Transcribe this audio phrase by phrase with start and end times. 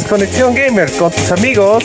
[0.00, 1.82] Desconexión Gamer con tus amigos.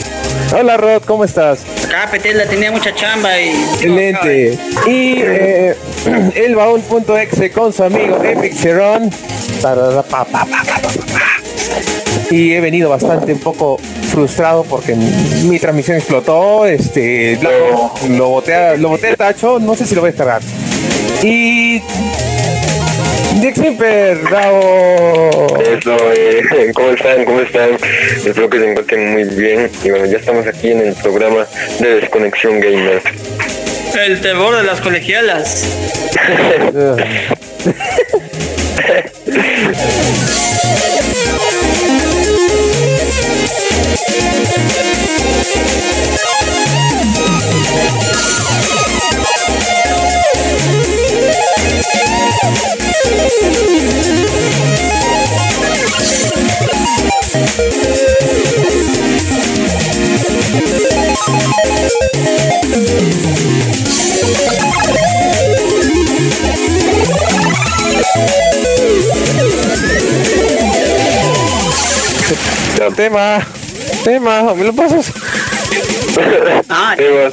[0.54, 1.64] Hola Rod, ¿cómo estás?
[1.86, 3.50] Acá Petela tenía mucha chamba y.
[3.52, 4.60] Excelente.
[4.86, 5.76] Y eh,
[6.36, 9.10] el baúl.exe con su amigo Epic Cerón.
[12.30, 13.78] Y he venido bastante un poco
[14.12, 16.66] frustrado porque mi transmisión explotó.
[16.66, 20.12] Este, lo, lo boté, a- lo boté al tacho, no sé si lo voy a
[20.12, 20.42] descargar.
[21.24, 21.82] Y.
[23.42, 25.58] Dick Simper, bravo.
[25.60, 27.26] Eso, eh, ¿cómo están?
[27.26, 27.72] ¿Cómo están?
[28.24, 29.68] Espero que se encuentren muy bien.
[29.84, 31.48] Y bueno, ya estamos aquí en el programa
[31.80, 33.02] de Desconexión Gamer.
[34.00, 35.66] El terror de las colegialas.
[73.02, 73.42] Tema,
[74.04, 75.12] tema, ¿me lo pasas?
[76.70, 77.32] Ah, Eh,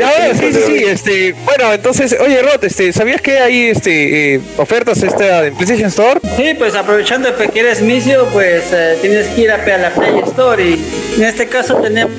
[0.00, 4.40] ah, sí, sí, sí, este, bueno, entonces, oye, Rod, este, ¿sabías que hay este eh,
[4.58, 6.20] ofertas esta en PlayStation Store?
[6.36, 10.20] sí, pues aprovechando que quieres misio, pues eh, tienes que ir a, a la Play
[10.28, 10.62] Store.
[10.64, 10.80] Y
[11.16, 12.12] en este caso tenemos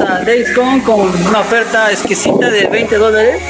[0.00, 3.42] a Days Gone con una oferta exquisita de 20 dólares.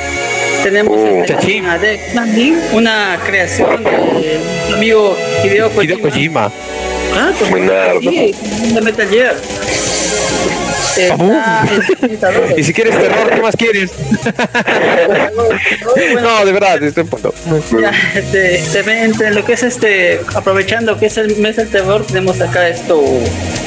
[0.65, 1.25] Tenemos Oh.
[1.25, 5.85] este, a Death Stranding, una creación de mi amigo Hideo Kojima.
[5.85, 6.53] Hideo Kojima.
[7.15, 8.01] Ah, pues Buenardo.
[8.01, 8.35] sí,
[8.75, 9.37] de Metal Gear.
[10.97, 12.55] Está en 30 dólares.
[12.59, 13.93] Y si quieres terror, ¿qué más quieres?
[16.23, 17.33] no, de verdad, estoy en punto.
[17.81, 22.41] Ya, este, entre lo que es este, aprovechando que es el mes del terror, tenemos
[22.43, 23.03] acá esto,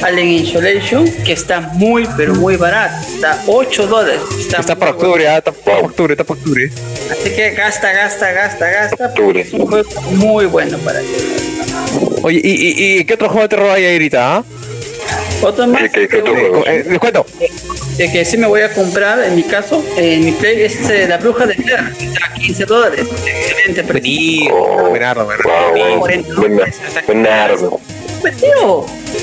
[0.04, 4.22] Alien Isolation, que está muy, pero muy barato, está 8 dólares.
[4.40, 6.70] Está, Está para octubre, ah, está para octubre, está para octubre.
[6.70, 7.12] bueno.
[7.12, 9.42] Así que gasta, gasta, gasta, gasta, Octubre.
[9.42, 11.08] es un juego muy bueno para ti.
[12.26, 14.38] Oye, ¿y, y, y qué otro juego de terror hay ahorita?
[14.38, 14.44] ah?
[15.44, 16.52] Otro más ¿Qué- qué- qué?
[16.66, 17.24] Eh, les cuento.
[18.00, 21.06] eh, que sí me voy a comprar, en mi caso, en mi play, es eh,
[21.08, 23.06] La Bruja de Blair, a 15 dólares.
[23.28, 23.94] Excelente precio.
[24.02, 25.28] Vení, Oh, buenardo.
[25.28, 26.26] Pues,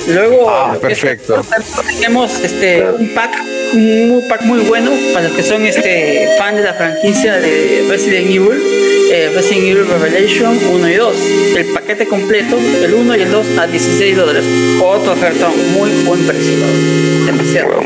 [0.09, 1.45] Luego, Ah, lo que es- perfecto.
[1.95, 3.31] tenemos este un pack,
[3.75, 8.27] un pack muy bueno para los que son este fan de la franquicia de Resident
[8.31, 8.63] Evil,
[9.13, 11.15] eh, Resident Evil Revelation 1 y 2.
[11.57, 14.45] El paquete completo, el 1 y el 2 a 16 dólares.
[14.83, 16.53] Otro ofertón, muy buen precio.
[17.27, 17.81] Demasiado.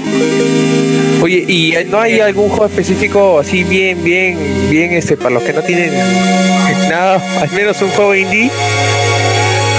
[1.23, 4.39] Oye, ¿y no hay algún juego específico así bien, bien,
[4.71, 5.93] bien, este, para los que no tienen
[6.89, 8.51] nada, al menos un juego indie?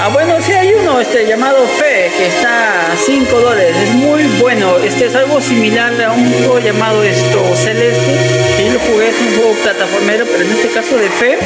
[0.07, 3.75] Ah, bueno, sí hay uno este, llamado Fe, que está a 5 dólares.
[3.75, 4.77] Es muy bueno.
[4.77, 8.15] Este es algo similar a un juego llamado esto Celeste.
[8.55, 11.37] que Yo lo jugué, es un juego plataformero, pero en este caso de Fe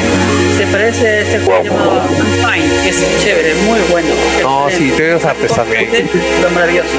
[0.60, 4.10] se parece a este juego llamado Unfine, que es chévere, muy bueno.
[4.44, 4.96] No, sí, Excelente.
[4.96, 6.10] te veo artes también.
[6.44, 6.90] Lo maravilloso.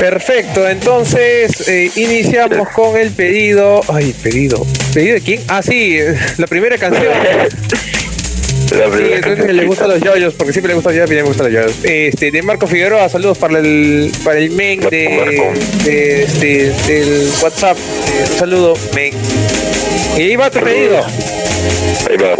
[0.00, 3.82] Perfecto, entonces eh, iniciamos con el pedido.
[3.92, 4.66] Ay, pedido.
[4.94, 5.42] ¿Pedido de quién?
[5.48, 5.98] Ah, sí,
[6.38, 7.12] la primera canción.
[8.74, 11.28] Sí, creo le gustan los yoyos, porque siempre le gustan los yoyos, a mí me
[11.28, 11.84] gustan los yoyos.
[11.84, 15.52] Este, de Marco Figueroa, saludos para el, para el men de,
[15.86, 17.76] este, del WhatsApp.
[17.76, 19.12] Eh, saludo, men.
[20.16, 21.04] Y ahí va tu pedido.
[22.08, 22.34] Ahí va.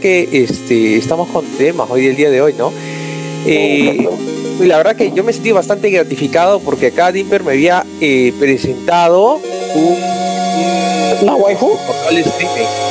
[0.00, 2.72] Que este, estamos con temas hoy el día de hoy, ¿no?
[3.46, 4.08] Eh,
[4.60, 9.40] la verdad que yo me sentí bastante gratificado porque acá Dimper me había eh, presentado
[9.74, 10.20] un,
[11.22, 11.78] ¿Una waifu?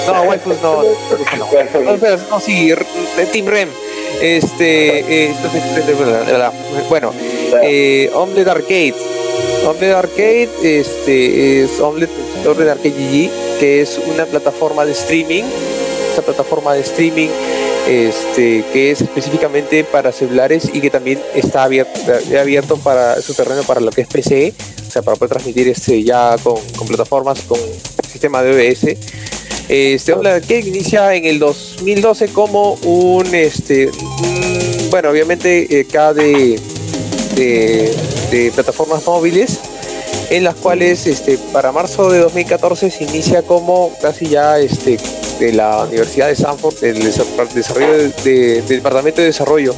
[0.07, 0.83] No, waifu no.
[0.83, 2.73] No, no, no, sí,
[3.31, 3.69] Team Rem.
[4.21, 5.33] Este, eh,
[6.89, 7.13] bueno,
[7.63, 8.95] eh, Omelette Arcade.
[9.65, 12.11] Omelette Arcade este, es Omelette,
[12.45, 15.43] Omelette Arcade GG, que es una plataforma de streaming
[16.21, 17.29] plataforma de streaming
[17.89, 21.99] este, que es específicamente para celulares y que también está abierto,
[22.39, 24.53] abierto para su terreno para lo que es PC,
[24.87, 27.59] o sea, para poder transmitir este, ya con, plataformas, con
[28.07, 28.97] sistema de OBS.
[29.69, 33.89] Este habla que inicia en el 2012 como un, este,
[34.89, 36.59] bueno, obviamente eh, cada de,
[37.35, 39.59] de, plataformas móviles
[40.29, 44.97] en las cuales este, para marzo de 2014 se inicia como casi ya este,
[45.39, 49.73] de la Universidad de Sanford, el desarrollo del Departamento de Desarrollo,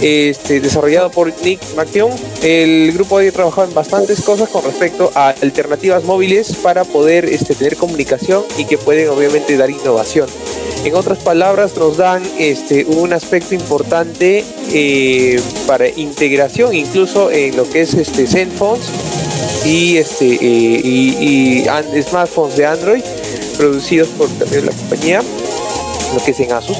[0.00, 2.12] este, desarrollado por Nick McKeown.
[2.42, 7.54] El grupo ha trabajado en bastantes cosas con respecto a alternativas móviles para poder este,
[7.54, 10.26] tener comunicación y que pueden obviamente dar innovación.
[10.84, 14.42] En otras palabras, nos dan este, un aspecto importante
[14.72, 18.86] eh, para integración, incluso en lo que es este, Zenphones
[19.66, 21.64] y, este, eh, y
[22.02, 23.02] smartphones de Android
[23.60, 25.20] producidos por la compañía,
[26.14, 26.78] lo que es en Asus,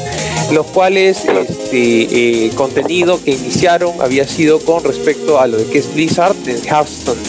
[0.50, 5.92] los cuales este eh, contenido que iniciaron había sido con respecto a lo que es
[5.92, 7.20] Blizzard en Hearthstone.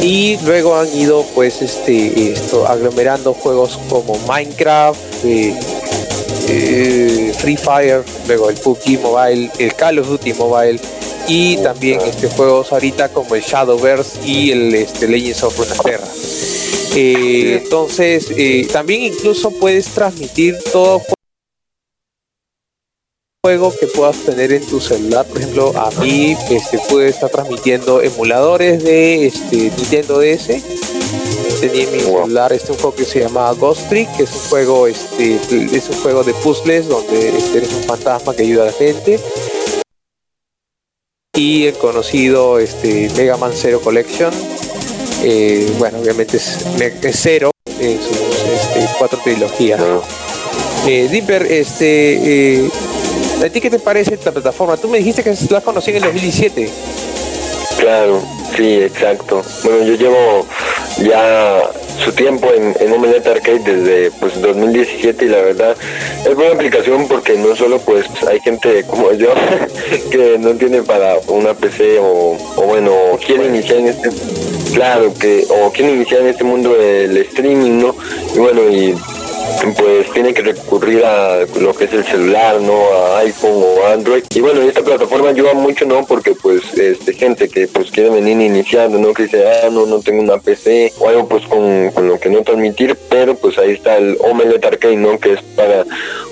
[0.00, 5.54] Y luego han ido pues este esto aglomerando juegos como Minecraft eh,
[6.48, 10.80] eh, Free Fire luego el PUBG Mobile el Call of Duty Mobile
[11.26, 16.06] y también este juegos ahorita como el Shadowverse y el este, Legends of Runeterra
[16.94, 21.02] eh, entonces, eh, también incluso puedes transmitir todo
[23.48, 25.24] juego que puedas tener en tu celular.
[25.24, 30.46] Por ejemplo, a mí este, puede estar transmitiendo emuladores de este, Nintendo DS.
[31.60, 34.50] Tenía en mi celular este un juego que se llama Ghost Trick, que es un
[34.50, 38.66] juego, este, es un juego de puzzles donde este, eres un fantasma que ayuda a
[38.66, 39.18] la gente.
[41.34, 44.32] Y el conocido este, Mega Man Zero Collection,
[45.22, 46.64] eh, bueno, obviamente es,
[47.12, 49.80] cero en sus este, cuatro trilogías.
[50.86, 52.70] Eh, Dipper, este, eh,
[53.44, 54.76] ¿a ti qué te parece esta plataforma?
[54.76, 56.70] Tú me dijiste que la conocí en el 2017.
[57.88, 58.20] Claro,
[58.54, 59.42] sí, exacto.
[59.64, 60.46] Bueno, yo llevo
[60.98, 61.70] ya
[62.04, 65.74] su tiempo en, en Omelette Arcade desde pues 2017 y la verdad
[66.28, 69.32] es buena aplicación porque no solo pues hay gente como yo
[70.10, 72.92] que no tiene para una PC o, o bueno
[73.26, 74.10] quiere iniciar en este
[74.74, 77.94] claro que o quiere iniciar en este mundo del streaming no
[78.34, 78.94] y bueno y
[79.76, 82.92] pues tiene que recurrir a lo que es el celular, ¿no?
[82.92, 84.24] A iPhone o Android.
[84.34, 86.04] Y bueno, esta plataforma ayuda mucho, ¿no?
[86.06, 89.12] Porque pues este gente que pues quiere venir iniciando, ¿no?
[89.12, 92.30] Que dice, ah, no, no tengo una PC o algo pues con, con lo que
[92.30, 95.18] no transmitir, pero pues ahí está el Omelette Arcade, ¿no?
[95.18, 95.84] Que es para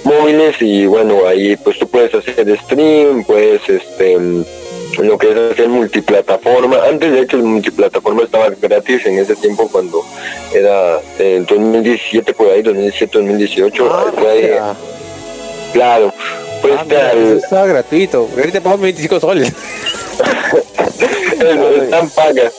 [0.04, 4.18] móviles y bueno, ahí pues tú puedes hacer stream, puedes este
[4.98, 6.78] lo que es hacer multiplataforma.
[6.88, 10.02] Antes de hecho el multiplataforma estaba gratis en ese tiempo cuando
[10.52, 13.88] era en 2017 por ahí, 2017, 2018.
[13.90, 14.74] Ah,
[15.72, 16.12] claro.
[16.62, 18.28] Pues ah, estaba gratuito.
[18.36, 19.52] Ahorita pago 25 soles.
[21.82, 22.54] están pagas.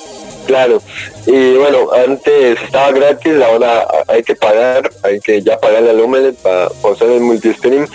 [0.45, 0.81] Claro.
[1.25, 6.37] Y bueno, antes estaba gratis, ahora hay que pagar, hay que ya pagarle al Omelette
[6.37, 7.85] para, para usar el multistream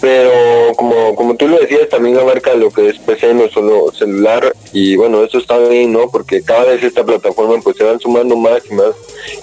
[0.00, 0.30] pero
[0.76, 4.96] como, como tú lo decías, también abarca lo que es PC, no solo celular, y
[4.96, 6.10] bueno, eso está bien, ¿no?
[6.10, 8.94] Porque cada vez esta plataforma pues se van sumando más y más,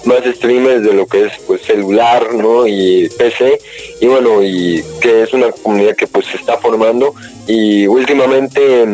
[0.04, 2.66] más streamers de lo que es pues celular, ¿no?
[2.66, 3.58] Y PC,
[4.00, 7.14] y bueno, y que es una comunidad que pues se está formando,
[7.46, 8.84] y últimamente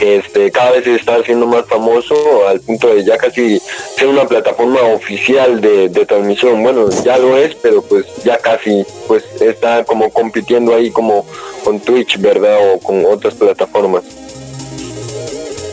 [0.00, 2.14] este, cada vez está haciendo más famoso
[2.48, 3.60] al punto de ya casi
[3.96, 6.62] ser una plataforma oficial de, transmisión.
[6.62, 11.26] Bueno, ya lo es, pero pues ya casi pues está como compitiendo ahí como
[11.64, 12.74] con Twitch, ¿verdad?
[12.74, 14.04] O con otras plataformas.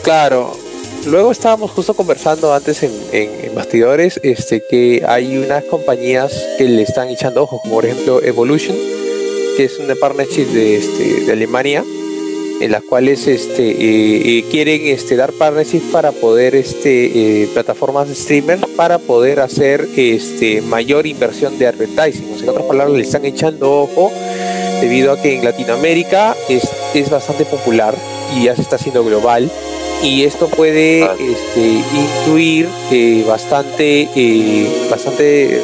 [0.02, 0.52] Claro.
[1.06, 6.82] Luego estábamos justo conversando antes en, en, bastidores este, que hay unas compañías que le
[6.82, 8.76] están echando ojos, como por ejemplo Evolution,
[9.56, 11.84] que es una partnership de, este, de Alemania,
[12.60, 18.08] en las cuales este, eh, eh, quieren este, dar partnership para poder, este, eh, plataformas
[18.08, 22.26] de streamer, para poder hacer este, mayor inversión de advertising.
[22.40, 24.10] en otras palabras, le están echando ojo
[24.80, 27.94] debido a que en Latinoamérica es, es bastante popular
[28.36, 29.50] y ya se está haciendo global.
[30.02, 32.68] Y esto puede este, incluir
[33.26, 34.08] bastante,
[34.88, 35.60] bastante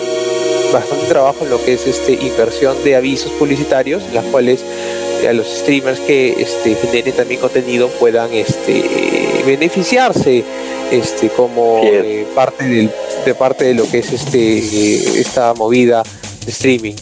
[0.74, 4.64] bastante trabajo en lo que es este inversión de avisos publicitarios, en las cuales
[5.28, 8.82] a los streamers que este, generen también contenido puedan este,
[9.46, 10.44] beneficiarse
[10.90, 12.90] este, como eh, parte del,
[13.24, 16.02] de parte de lo que es este, eh, esta movida
[16.44, 16.94] de streaming.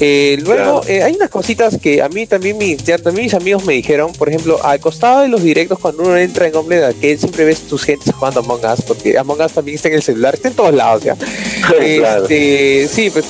[0.00, 3.74] Eh, luego, eh, hay unas cositas que a mí también, mi, también mis amigos me
[3.74, 7.18] dijeron, por ejemplo, al costado de los directos, cuando uno entra en Hombre de Arcade,
[7.18, 10.34] siempre ves tus gentes jugando Among Us, porque Among Us también está en el celular,
[10.34, 11.16] está en todos lados ya.
[11.80, 13.26] este, sí, pues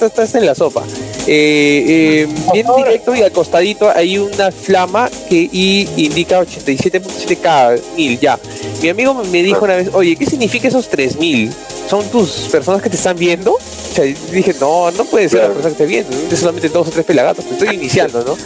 [0.00, 0.84] estás en la sopa.
[1.26, 8.38] Eh, bien directo y al costadito hay una flama que y indica 87.7K mil ya.
[8.82, 11.52] Mi amigo me dijo una vez, oye, ¿qué significa esos 3000?
[11.88, 13.58] ¿Son tus personas que te están viendo?
[14.02, 17.44] Dije, no, no puede ser la persona que viendo, es solamente dos o tres pelagatos,
[17.46, 18.36] estoy iniciando, ¿no?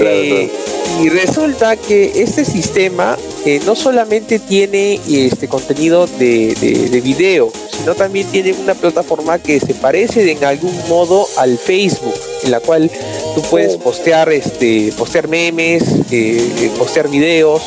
[0.00, 0.50] Eh,
[1.00, 7.94] y resulta que este sistema eh, no solamente tiene este contenido de, de, video, sino
[7.94, 12.90] también tiene una plataforma que se parece en algún modo al Facebook, en la cual
[13.34, 13.80] tú puedes oh.
[13.80, 17.62] postear, este, postear memes, eh, postear videos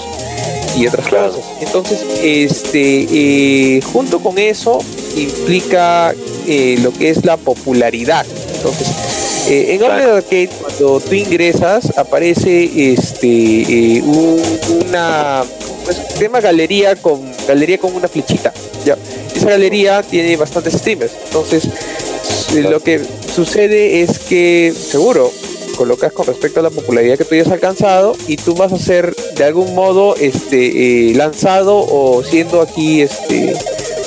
[0.77, 1.43] y otras cosas.
[1.59, 4.79] Entonces, este, junto con eso
[5.15, 6.13] implica
[6.47, 8.25] eh, lo que es la popularidad.
[8.55, 8.87] Entonces,
[9.47, 14.03] eh, en Hombre Arcade, cuando tú ingresas, aparece este eh,
[14.85, 15.43] una
[15.83, 18.53] pues, tema galería con galería con una flechita.
[18.85, 18.97] Ya.
[19.35, 21.13] Esa galería tiene bastantes streamers.
[21.25, 21.67] Entonces,
[22.53, 23.01] lo que
[23.33, 25.31] sucede es que, seguro,
[25.71, 29.15] colocas con respecto a la popularidad que tú hayas alcanzado y tú vas a ser
[29.15, 33.55] de algún modo este lanzado o siendo aquí este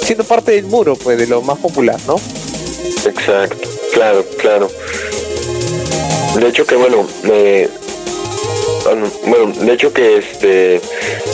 [0.02, 2.16] siendo parte del muro, pues, de lo más popular, ¿no?
[3.06, 4.68] Exacto, claro, claro.
[6.38, 7.68] De hecho que bueno, eh,
[9.26, 10.80] bueno, de hecho que este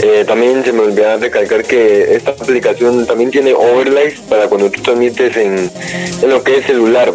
[0.03, 4.81] eh, también se me olvidaba recalcar que esta aplicación también tiene overlays para cuando tú
[4.83, 5.71] transmites en,
[6.23, 7.13] en lo que es celular.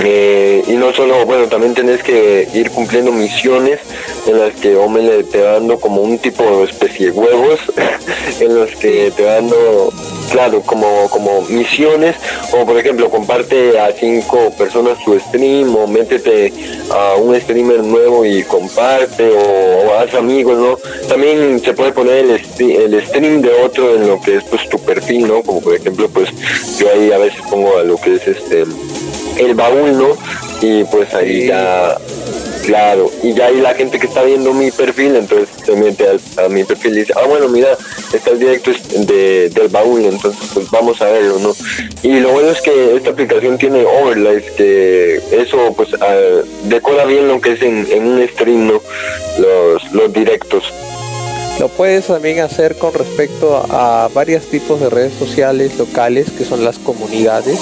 [0.00, 3.80] Eh, y no solo, bueno, también tenés que ir cumpliendo misiones
[4.26, 7.60] en las que Omele te va dando como un tipo de especie de huevos,
[8.40, 9.92] en los que te va dando,
[10.30, 12.16] claro, como, como misiones,
[12.52, 16.52] o por ejemplo, comparte a cinco personas tu stream, o métete
[16.90, 20.78] a un streamer nuevo y comparte, o, haz amigos, ¿no?
[21.08, 24.78] También se puede poner el, el stream de otro en lo que es pues tu
[24.78, 25.42] perfil, ¿no?
[25.42, 26.30] Como por ejemplo, pues
[26.78, 28.64] yo ahí a veces pongo a lo que es este
[29.38, 30.16] el baúl, ¿no?
[30.60, 31.96] Y pues ahí ya,
[32.64, 36.48] claro, y ya hay la gente que está viendo mi perfil, entonces se mete a,
[36.48, 37.76] mi perfil y dice, ah, bueno, mira,
[38.12, 38.70] está el directo
[39.06, 41.52] de, del baúl, entonces pues vamos a verlo, ¿no?
[42.02, 45.90] Y lo bueno es que esta aplicación tiene overlays, que eso pues
[46.64, 48.80] decora bien lo que es en, en un stream, ¿no?
[49.38, 50.72] Los, los directos.
[51.58, 56.64] Lo puedes también hacer con respecto a, varios tipos de redes sociales locales que son
[56.64, 57.58] las comunidades,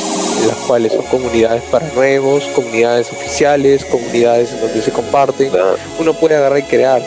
[0.47, 5.51] las cuales son comunidades para nuevos, comunidades oficiales, comunidades en donde se comparten.
[5.99, 7.03] Uno puede agarrar y crear.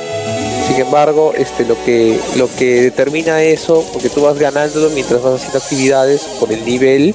[0.67, 5.35] Sin embargo, este, lo que lo que determina eso, porque tú vas ganándolo mientras vas
[5.35, 7.13] haciendo actividades por el nivel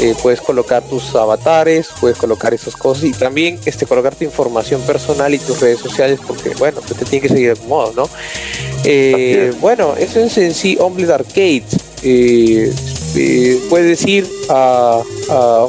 [0.00, 4.80] eh, puedes colocar tus avatares, puedes colocar esas cosas y también este, colocar tu información
[4.82, 7.92] personal y tus redes sociales porque, bueno, pues te tiene que seguir de algún modo,
[7.94, 8.10] ¿no?
[8.84, 11.64] Eh, bueno, eso es en sí Omelette Arcade.
[12.02, 12.72] Eh,
[13.68, 15.68] puedes ir a, a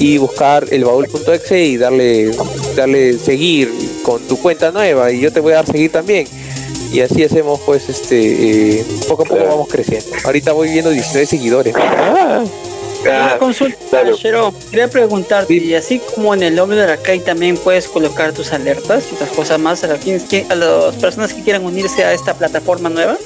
[0.00, 2.32] y buscar el baúl.exe y darle,
[2.76, 3.70] darle seguir
[4.02, 6.26] con tu cuenta nueva y yo te voy a dar seguir también.
[6.92, 10.06] Y así hacemos pues este eh, poco a poco vamos creciendo.
[10.24, 11.74] Ahorita voy viendo 19 seguidores.
[11.76, 12.44] Ah,
[13.10, 14.02] una consulta,
[14.70, 19.04] Quería preguntarte, y así como en el de la Arcade también puedes colocar tus alertas
[19.10, 23.16] y otras cosas más a, a las personas que quieran unirse a esta plataforma nueva.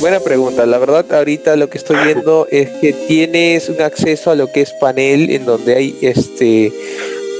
[0.00, 0.66] buena pregunta.
[0.66, 4.62] La verdad, ahorita lo que estoy viendo es que tienes un acceso a lo que
[4.62, 6.72] es panel, en donde hay este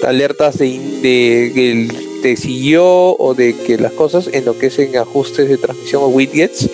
[0.04, 1.88] alertas de, de,
[2.22, 6.02] te siguió o de que las cosas en lo que es en ajustes de transmisión
[6.02, 6.68] o widgets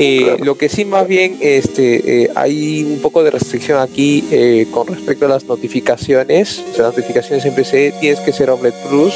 [0.00, 4.68] eh, lo que sí más bien este, eh, hay un poco de restricción aquí eh,
[4.70, 6.62] con respecto a las notificaciones.
[6.76, 9.14] las notificaciones en PC tienes que ser Omelette Plus.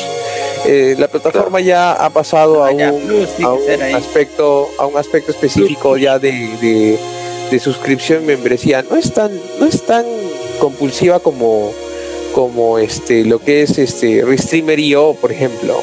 [0.98, 3.26] la plataforma ya ha pasado a, un,
[3.94, 6.98] aspecto a un aspecto específico ya de,
[7.50, 8.82] de, suscripción membresía.
[8.82, 10.04] No es tan, no es tan
[10.58, 11.72] compulsiva como,
[12.34, 15.76] como este, lo que es este Restreamer.io, por ejemplo.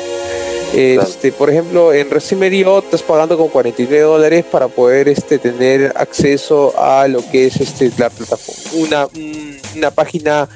[0.74, 6.74] Este, por ejemplo, en Recimerio estás pagando con 49 dólares para poder este, tener acceso
[6.78, 9.08] a lo que es este, la plataforma, una,
[9.76, 10.48] una página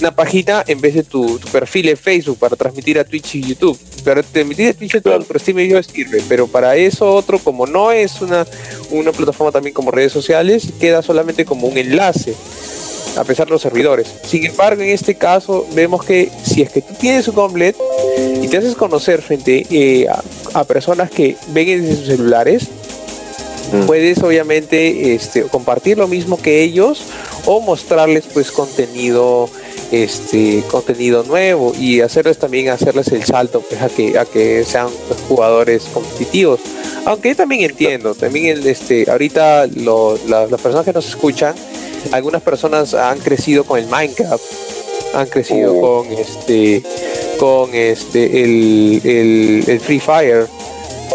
[0.00, 3.78] una página en vez de tu, perfil en Facebook para transmitir a Twitch y YouTube.
[4.04, 7.92] Para transmitir a Twitch y YouTube, por Steam sirve, pero para eso otro, como no
[7.92, 8.46] es una,
[8.90, 12.34] una plataforma también como redes sociales, queda solamente como un enlace
[13.16, 14.08] a pesar de los servidores.
[14.24, 17.76] Sin embargo, en este caso vemos que si es que tú tienes un complet
[18.40, 20.06] y te haces conocer frente eh,
[20.54, 22.68] a, personas que ven en sus celulares,
[23.72, 23.86] mm.
[23.86, 27.02] puedes obviamente este, compartir lo mismo que ellos
[27.46, 29.50] o mostrarles pues contenido
[29.90, 34.88] este contenido nuevo y hacerles también hacerles el salto pues, a que a que sean
[35.28, 36.60] jugadores competitivos.
[37.04, 41.54] Aunque también entiendo también el, este ahorita las personas que nos escuchan
[42.12, 44.44] algunas personas han crecido con el Minecraft,
[45.14, 46.04] han crecido oh.
[46.04, 46.82] con este
[47.38, 50.46] con este el, el, Free Fire,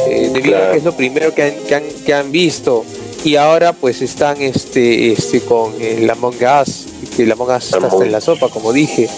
[0.08, 2.86] eh, debido a que es lo primero que han, que han, que han visto.
[3.24, 8.12] Y ahora pues están este este con el Among Us que el está hasta en
[8.12, 9.10] la sopa como dije.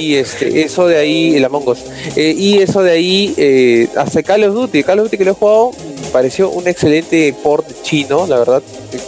[0.00, 1.78] Y este eso de ahí el Among Us.
[2.16, 4.82] Eh, y eso de ahí eh, hasta Call of Duty.
[4.82, 5.70] Call of Duty que lo he jugado
[6.12, 8.62] pareció un excelente port chino la verdad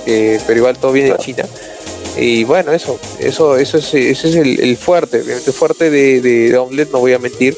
[0.05, 1.45] pero igual todo viene de China.
[2.17, 6.93] Y bueno, eso, eso, eso es, ese es el, fuerte, el fuerte de, de, Omelette,
[6.93, 7.57] no voy a mentir,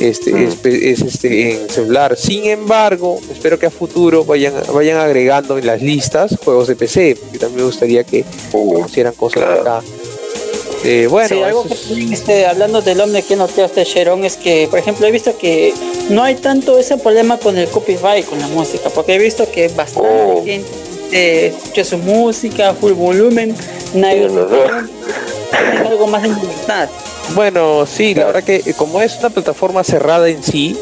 [0.00, 0.48] este, mm.
[0.64, 2.16] es, este, en celular.
[2.16, 7.16] Sin embargo, espero que a futuro vayan, vayan agregando en las listas juegos de PC,
[7.20, 9.82] porque también me gustaría que conocieran cosas acá.
[10.82, 11.74] Eh, bueno, algo que
[12.10, 15.74] este, hablando del hombre que notaste, Sharon, es que, por ejemplo, he visto que
[16.08, 19.68] no hay tanto ese problema con el copyright, con la música, porque he visto que
[19.68, 20.42] bastante oh.
[20.42, 20.66] gente
[21.12, 23.54] escucha su música, full volumen,
[23.94, 24.26] nadie
[25.86, 26.88] algo más en libertad.
[27.34, 30.76] Bueno, sí, la verdad que eh, como es una plataforma cerrada en sí,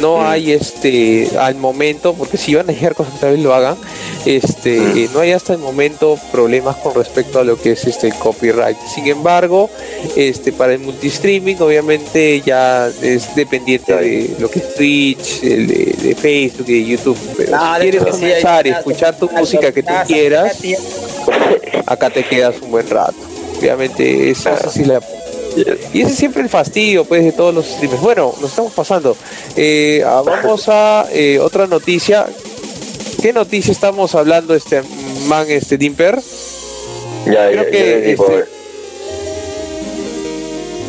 [0.00, 0.26] no mm.
[0.26, 3.76] hay este al momento, porque si van a dejar cosas que también lo hagan,
[4.24, 4.98] este, mm.
[4.98, 8.76] eh, no hay hasta el momento problemas con respecto a lo que es este copyright.
[8.94, 9.68] Sin embargo,
[10.16, 16.68] este para el multistreaming obviamente ya es dependiente de lo que es Twitch, de, Facebook
[16.68, 17.18] y de YouTube.
[17.36, 20.56] Pero ah, si quieres comenzar y escuchar tu música que tú quieras,
[21.86, 23.14] acá te quedas un buen rato.
[23.58, 25.00] Obviamente esa, sí la
[25.56, 28.00] y ese es siempre el fastidio pues de todos los streamers.
[28.00, 29.16] Bueno, nos estamos pasando.
[29.56, 32.26] Eh, ah, vamos a eh, otra noticia.
[33.20, 34.82] ¿Qué noticia estamos hablando este
[35.28, 36.20] man este Dimper?
[37.26, 38.60] Ya, Creo que este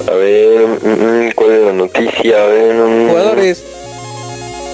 [0.08, 2.43] a ver, mm, mm, ¿cuál es la noticia?
[2.43, 3.10] A ver, mm.
[3.10, 3.63] jugadores.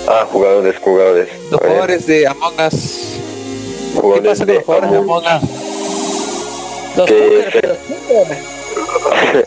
[0.08, 1.30] Ah, jugadores, jugadores.
[1.52, 3.20] Los jugadores de Among Us.
[4.14, 5.68] ¿Qué pasa con los jugadores de Among Us?
[6.96, 7.10] Los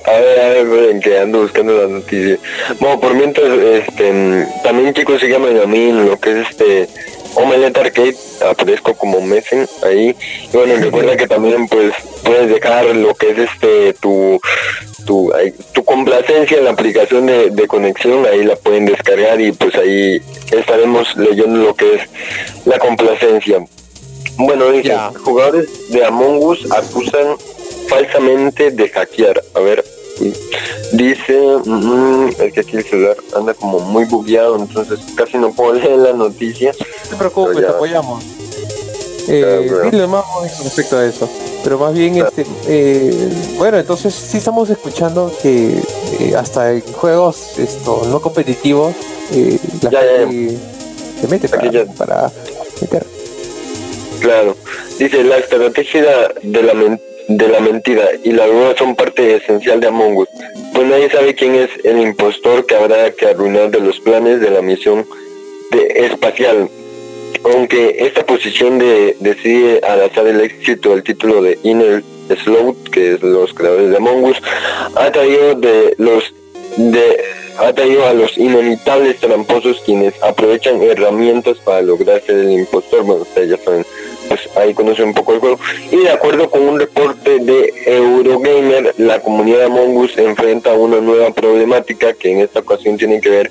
[0.04, 2.38] a ver, a ver, que ando buscando la noticia.
[2.78, 6.88] Bueno, por mientras, este, también chicos, síganme a mí en lo que es este
[7.34, 8.16] Omelette Arcade,
[8.48, 10.16] aparezco como Messen ahí.
[10.52, 11.92] Y bueno, recuerda que también pues
[12.24, 14.40] puedes dejar lo que es este tu
[15.06, 15.32] tu,
[15.72, 21.16] tu complacencia en la aplicación de, conexión, ahí la pueden descargar y pues ahí estaremos
[21.16, 22.02] leyendo lo que es
[22.64, 23.64] la complacencia.
[24.36, 27.36] Bueno, dice, jugadores de Among Us acusan
[27.88, 29.42] falsamente de hackear.
[29.54, 29.84] A ver,
[30.92, 35.72] dice mm, el que aquí el celular anda como muy bugueado, entonces casi no puedo
[35.74, 36.72] leer la noticia.
[36.72, 38.24] No te preocupes, te apoyamos.
[39.28, 40.24] Eh, dile más
[40.64, 41.28] respecto a eso.
[41.62, 43.12] Pero más bien, este, eh,
[43.58, 45.78] bueno, entonces sí estamos escuchando que
[46.18, 48.94] eh, hasta en juegos esto no competitivos
[49.32, 50.56] eh, la gente
[51.20, 52.32] se mete para, para
[52.80, 53.06] meter.
[54.20, 54.56] Claro,
[54.98, 56.74] dice la estrategia de la
[57.30, 60.28] de la mentira y la duda son parte esencial de Among Us,
[60.74, 64.50] pues nadie sabe quién es el impostor que habrá que arruinar de los planes de
[64.50, 65.06] la misión
[65.70, 66.68] de espacial.
[67.44, 72.02] aunque esta posición de, decide al azar el éxito del título de Inner
[72.42, 74.42] Sloth, que es los creadores de Among Us,
[74.96, 76.34] ha traído de los
[76.76, 77.16] de
[77.58, 83.02] ha traído a los inimitables tramposos quienes aprovechan herramientas para lograr ser el impostor.
[83.04, 83.84] Bueno, ustedes ya saben,
[84.30, 85.58] pues ahí conocen un poco el juego.
[85.90, 91.00] Y de acuerdo con un reporte de Eurogamer, la comunidad de Among Us enfrenta una
[91.00, 93.50] nueva problemática que en esta ocasión tiene que ver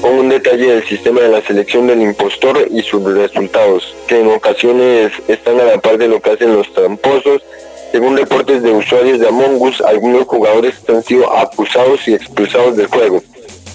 [0.00, 4.28] con un detalle del sistema de la selección del impostor y sus resultados, que en
[4.28, 7.42] ocasiones están a la par de lo que hacen los tramposos.
[7.92, 12.86] Según reportes de usuarios de Among Us, algunos jugadores han sido acusados y expulsados del
[12.86, 13.22] juego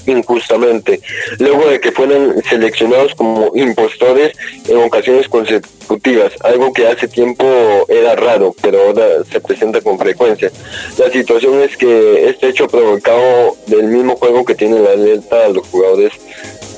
[0.06, 1.02] injustamente,
[1.40, 4.34] luego de que fueran seleccionados como impostores
[4.68, 7.46] en ocasiones consecutivas, algo que hace tiempo
[7.88, 10.52] era raro, pero ahora se presenta con frecuencia.
[10.98, 15.50] La situación es que este hecho provocado del mismo juego que tiene la alerta a
[15.50, 16.14] los jugadores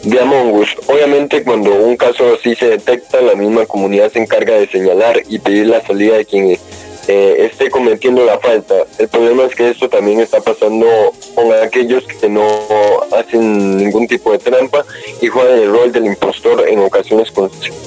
[0.03, 0.69] de Among Us.
[0.87, 5.39] Obviamente cuando un caso así se detecta, la misma comunidad se encarga de señalar y
[5.39, 6.57] pedir la salida de quien
[7.13, 8.85] eh, esté cometiendo la falta.
[8.97, 10.87] El problema es que esto también está pasando
[11.35, 12.47] con aquellos que no
[13.11, 14.85] hacen ningún tipo de trampa
[15.19, 17.29] y juegan el rol del impostor en ocasiones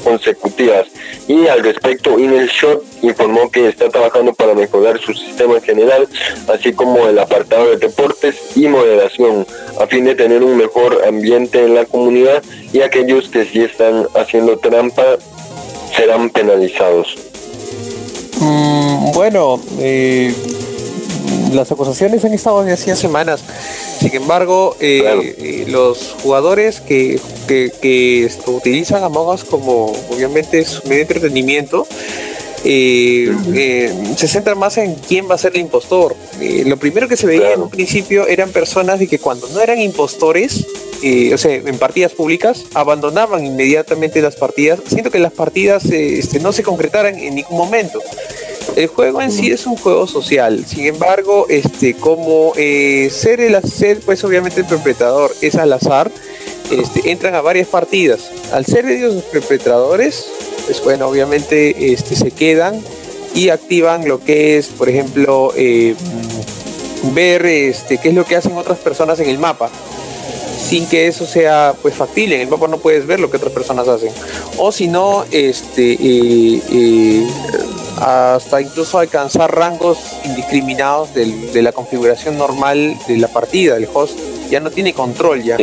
[0.05, 0.89] consecutivas.
[1.27, 6.07] Y al respecto, Inel Shot informó que está trabajando para mejorar su sistema en general,
[6.49, 9.47] así como el apartado de deportes y moderación,
[9.81, 12.43] a fin de tener un mejor ambiente en la comunidad
[12.75, 15.17] y aquellos que sí están haciendo trampa
[15.97, 17.34] serán penalizados.
[19.25, 20.35] Bueno, eh,
[21.55, 23.43] las acusaciones han estado desde hacía semanas.
[23.99, 30.97] Sin embargo, eh, eh, los jugadores que, que, utilizan Among Us como obviamente su medio
[30.97, 31.87] de entretenimiento,
[32.63, 36.15] se centran más en quién va a ser el impostor.
[36.67, 39.81] lo primero que se veía en un principio eran personas de que cuando no eran
[39.81, 40.67] impostores,
[41.33, 46.53] o sea, en partidas públicas, abandonaban inmediatamente las partidas, siento que las partidas este, no
[46.53, 48.03] se concretaran en ningún momento.
[48.77, 53.61] El juego en sí es un juego social, sin embargo, este, como eh, ser el
[53.63, 56.11] ser, pues obviamente el perpetrador es al azar,
[56.71, 58.31] este, entran a varias partidas.
[58.53, 60.27] Al ser ellos los perpetradores,
[60.67, 62.81] pues bueno, obviamente este, se quedan
[63.35, 65.95] y activan lo que es, por ejemplo, eh,
[67.13, 69.71] ver este, qué es lo que hacen otras personas en el mapa
[70.65, 72.37] sin que eso sea pues factible.
[72.37, 74.11] En el mapa no puedes ver lo que otras personas hacen.
[74.57, 77.27] O si no, este, eh,
[77.99, 83.77] hasta incluso alcanzar rangos indiscriminados de la configuración normal de la partida.
[83.77, 84.19] El host
[84.51, 85.57] ya no tiene control ya.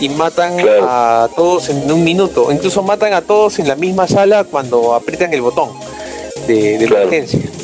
[0.00, 2.50] Y matan a todos en un minuto.
[2.50, 5.70] Incluso matan a todos en la misma sala cuando aprietan el botón
[6.48, 7.61] de, de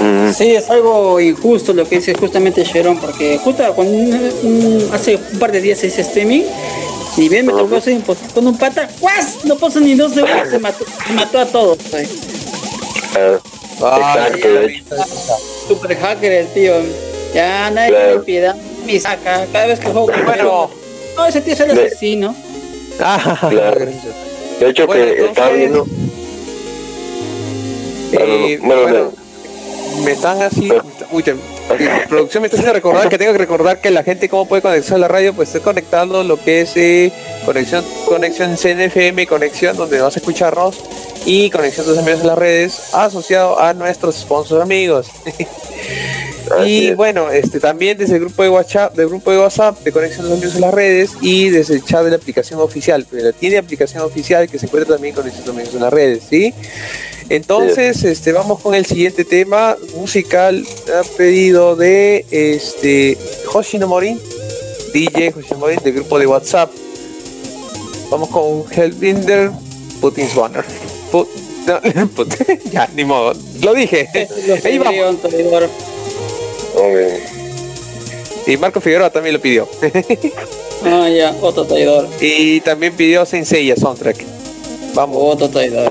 [0.00, 0.44] emergencia.
[0.44, 5.52] Sí, es algo injusto lo que dice justamente Sharon, porque justo cuando hace un par
[5.52, 6.42] de días ese streaming,
[7.16, 8.00] y bien me tocó ser
[8.34, 9.44] con un pata, ¡guas!
[9.44, 11.78] No pasó ni dos segundos, se mató, se mató a todos.
[13.82, 14.96] Ah, exacto,
[15.68, 16.74] super hacker el tío.
[17.34, 18.18] Ya nadie claro.
[18.18, 20.08] me piedad, me saca cada vez que juego.
[20.24, 20.70] Bueno,
[21.16, 22.34] no, ese tío es el asesino.
[23.00, 23.86] Ah, claro.
[24.60, 25.86] De hecho, bueno, que entonces, estaba viendo.
[28.12, 29.12] Eh, bueno, bueno,
[30.02, 30.72] me están así.
[31.10, 31.36] Uy, te,
[32.08, 34.94] producción me está haciendo recordar que tengo que recordar que la gente cómo puede conectarse
[34.94, 37.12] a la radio, pues estoy conectando lo que es eh,
[37.44, 40.80] conexión, conexión CNFM, conexión donde vas a escucharnos
[41.26, 45.08] y conexión de tus amigos en las redes asociado a nuestros sponsors amigos.
[46.66, 50.24] y bueno, este también desde el grupo de WhatsApp, del grupo de WhatsApp de conexión
[50.24, 53.06] de los amigos en las redes y desde el chat de la aplicación oficial.
[53.10, 56.52] Pero tiene aplicación oficial que se encuentra también con los amigos en las redes, ¿sí?
[57.28, 63.16] Entonces, este, vamos con el siguiente tema musical ha pedido de este
[63.52, 64.18] Hoshinomori,
[64.92, 66.70] DJ Hoshinomori del grupo de WhatsApp.
[68.10, 69.50] Vamos con Hellbinder
[70.00, 70.64] Putin's Banner.
[72.72, 73.32] ya, ni modo.
[73.62, 74.08] Lo dije.
[74.64, 75.16] Ahí vamos.
[78.46, 79.66] Y Marco Figueroa también lo pidió.
[80.84, 82.08] ah, ya, otro traidor.
[82.20, 84.18] Y también pidió Senseiya Soundtrack.
[84.94, 85.16] Vamos.
[85.18, 85.90] Otro traidor.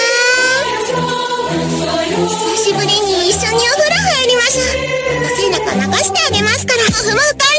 [2.71, 4.65] しぶりに一緒にお風呂入りましょう。
[5.35, 7.50] 背中流してあげますから、オフも完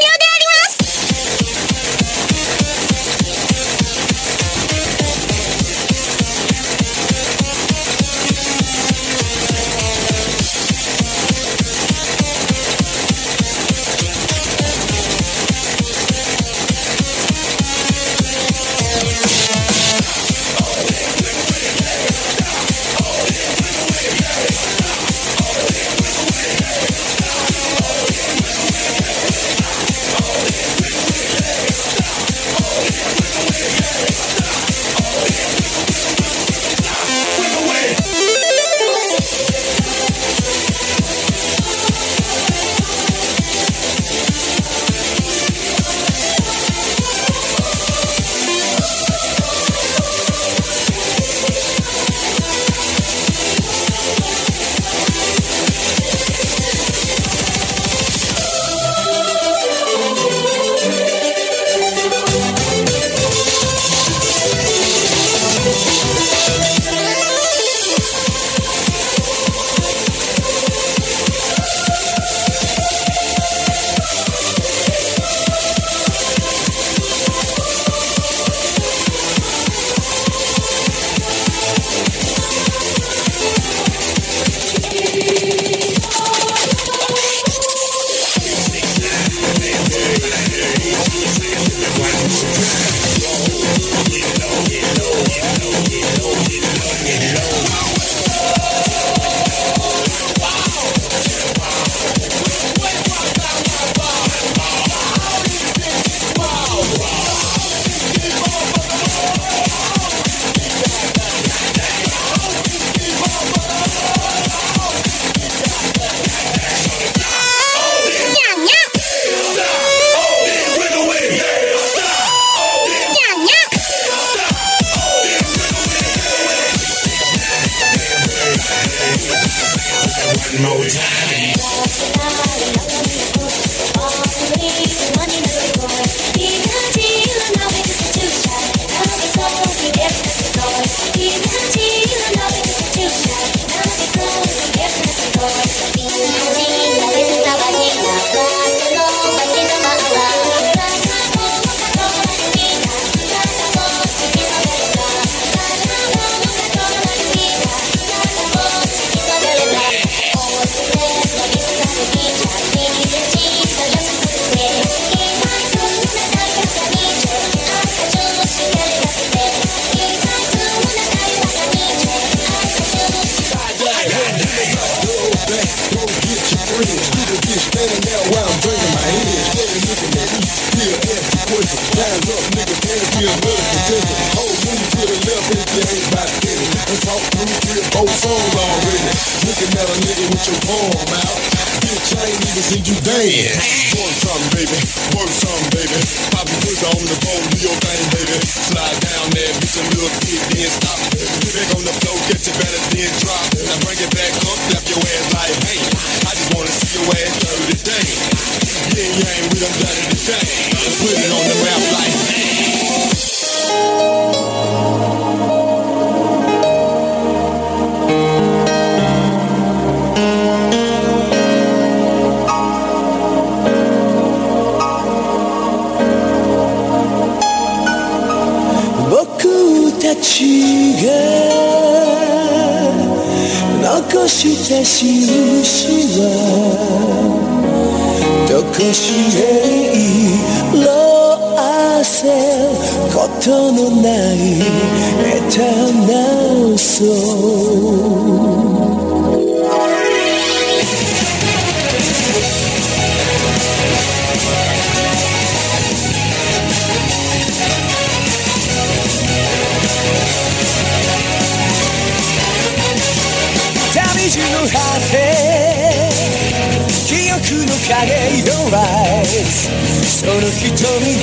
[270.23, 270.73] その瞳
[271.13, 271.21] に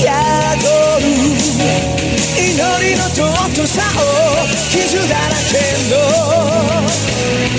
[0.00, 0.08] 宿
[1.02, 1.10] る
[2.36, 5.52] 祈りの尊さを傷だらけ
[5.90, 5.94] の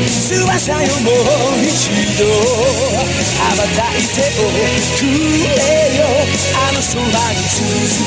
[0.08, 2.26] 翼よもう一度
[3.38, 4.50] 羽ばたいてお
[4.98, 5.54] くれ
[5.98, 6.02] よ
[6.56, 6.96] あの空
[7.34, 7.62] に続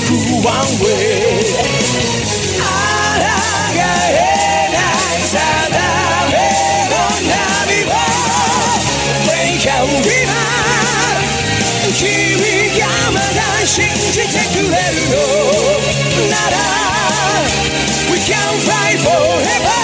[0.07, 1.39] くワンウェイ
[2.59, 2.65] 抗
[3.77, 4.19] え
[4.73, 4.75] な
[5.15, 5.39] いさ
[5.71, 6.00] だ
[14.13, 14.75] じてくれる
[15.11, 15.17] の
[16.29, 16.57] なら
[18.11, 19.79] We can fly forever.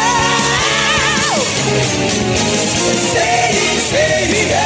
[3.12, 4.58] Say say yeah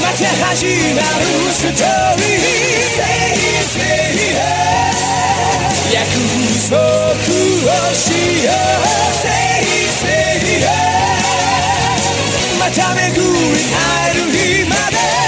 [0.00, 3.00] また始まるストーリー Say
[3.74, 3.76] say
[4.30, 4.94] yeah.
[5.92, 6.06] 約
[6.70, 8.06] 束をし
[8.44, 8.54] よう
[9.12, 9.26] Say
[9.90, 10.02] say
[10.60, 10.70] yeah.
[12.58, 13.26] また巡り
[13.74, 15.21] 会える日まで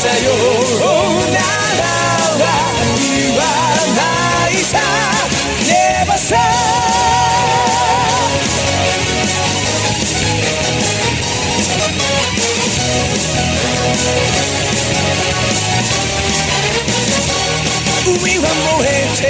[0.00, 0.34] さよう
[1.30, 1.84] なら
[2.40, 2.44] は
[2.96, 3.40] 言わ
[3.94, 4.00] な
[4.48, 4.80] いさ。
[5.68, 6.36] Never say
[18.06, 19.22] 海は燃えて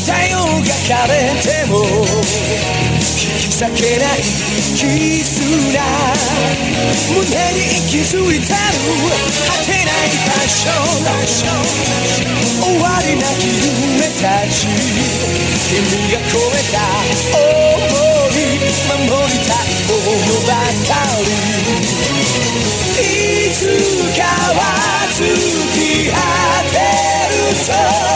[0.00, 1.76] 太陽が枯れても
[3.58, 4.22] 情けない
[7.10, 11.02] 胸に息づいてる果てないパッション
[12.62, 14.62] 終わりなき夢たち。
[15.68, 15.74] 君
[16.12, 16.78] が超えた
[17.10, 17.34] 想
[18.30, 20.54] い守りたいものば
[20.86, 21.28] かり
[23.02, 23.58] いつ
[24.16, 24.22] か
[24.54, 24.62] は
[25.10, 25.18] 月
[26.12, 26.16] 果
[26.70, 26.78] て
[27.34, 28.07] ると。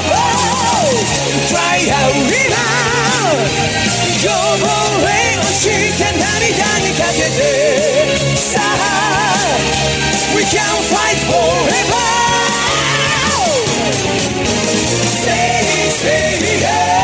[15.23, 17.03] Say, say, yeah.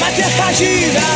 [0.00, 1.15] 마태하시라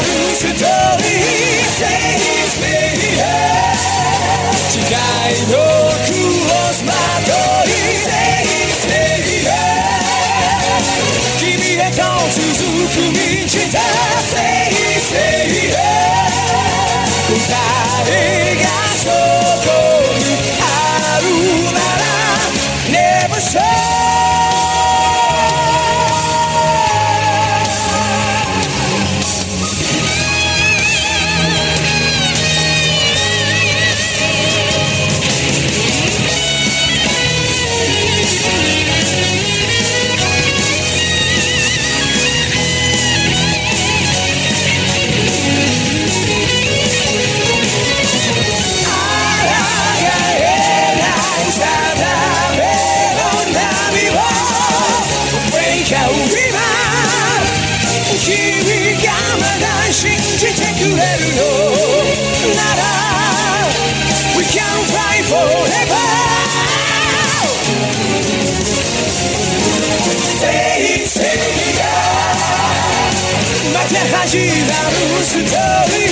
[74.29, 74.51] また始まる
[75.23, 76.08] ストーリー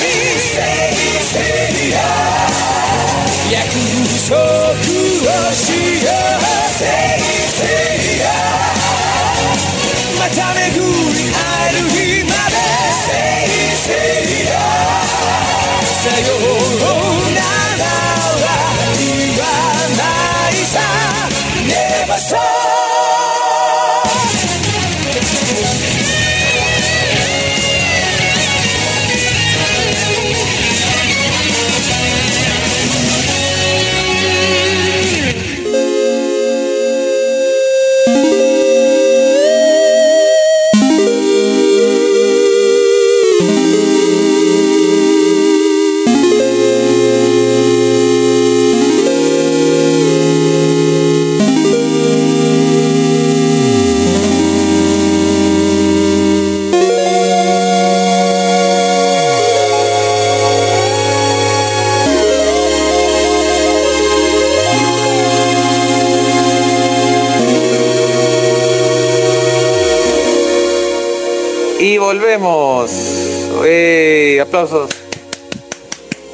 [74.59, 74.91] Aplausos.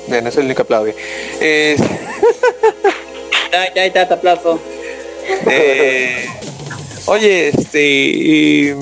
[0.09, 0.95] Bueno, es el único aplaude.
[1.41, 1.77] Eh,
[3.53, 4.59] Ya, ya está, te aplauso.
[5.47, 6.27] eh,
[7.05, 8.75] oye, este, y,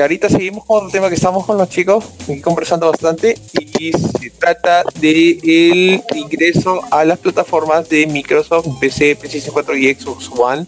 [0.00, 3.36] ahorita seguimos con el tema que estamos con los chicos, aquí conversando bastante,
[3.78, 9.94] y se trata de el ingreso a las plataformas de Microsoft, PC, PC 4 y
[9.94, 10.64] Xbox One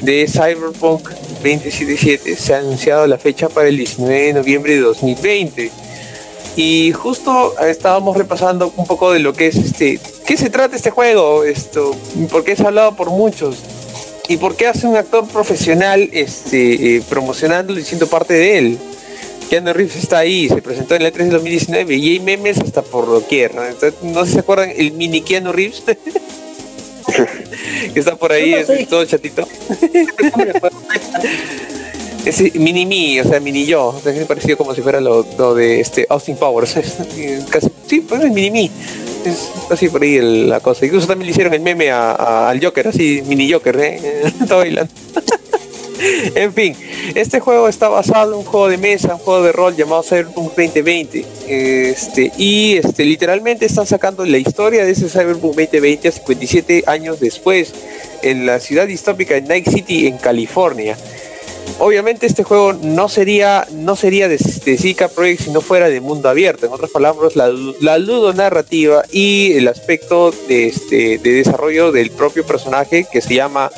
[0.00, 1.08] de Cyberpunk
[1.42, 2.36] 2077.
[2.36, 5.87] Se ha anunciado la fecha para el 19 de noviembre de 2020.
[6.58, 10.90] Y justo estábamos repasando un poco de lo que es este, ¿qué se trata este
[10.90, 11.44] juego?
[11.44, 11.94] Esto,
[12.32, 13.58] porque es hablado por muchos.
[14.28, 18.78] ¿Y por qué hace un actor profesional este, eh, promocionándolo y siendo parte de él?
[19.48, 22.82] Keanu Reeves está ahí, se presentó en la 3 de 2019 y hay memes hasta
[22.82, 23.54] por doquier.
[23.54, 23.64] ¿no?
[23.64, 25.84] Entonces, no sé si se acuerdan el mini Keanu Reeves.
[27.94, 29.46] que está por ahí, no es todo chatito.
[32.28, 33.98] Es mini me, o sea, mini yo.
[34.28, 35.22] Parecido como si fuera lo,
[35.54, 36.74] de este Austin Powers.
[37.48, 38.64] Casi, sí, pues es mini me.
[39.24, 40.84] Es así por ahí la cosa.
[40.84, 44.00] Incluso también le hicieron el meme a- al Joker, así, mini Joker, ¿eh?
[44.48, 44.92] Bailando.
[46.34, 46.76] en fin,
[47.14, 50.54] este juego está basado en un juego de mesa, un juego de rol llamado Cyberpunk
[50.54, 51.24] 2020.
[51.48, 57.20] Este, y este, literalmente están sacando la historia de ese Cyberpunk 2020 a 57 años
[57.20, 57.72] después,
[58.22, 60.94] en la ciudad distópica de Night City, en California.
[61.78, 66.00] Obviamente este juego no sería no sería de, de Zika Project si no fuera de
[66.00, 66.66] mundo abierto.
[66.66, 72.44] En otras palabras, la, la ludonarrativa y el aspecto de, este, de desarrollo del propio
[72.44, 73.70] personaje que se llama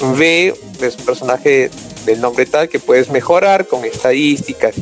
[0.00, 1.70] V, es un personaje
[2.06, 4.74] del nombre tal que puedes mejorar con estadísticas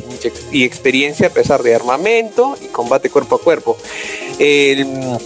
[0.51, 3.77] y, experiencia a pesar de armamento y combate cuerpo a cuerpo.
[4.39, 5.17] El-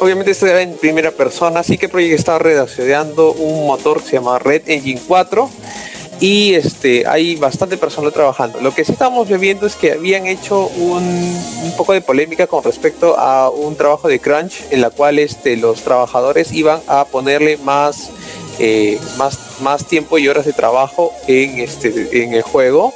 [0.00, 4.12] obviamente esto era en primera persona, así que Project estaba redaccionando un motor que se
[4.16, 5.50] llama Red Engine 4
[6.20, 8.60] y este hay bastante personal trabajando.
[8.60, 11.04] Lo que sí estamos viendo es que habían hecho un,
[11.62, 15.56] un poco de polémica con respecto a un trabajo de crunch en la cual este,
[15.56, 18.10] los trabajadores iban a ponerle más,
[18.58, 22.92] eh, más, más tiempo y horas de trabajo en, este, en el juego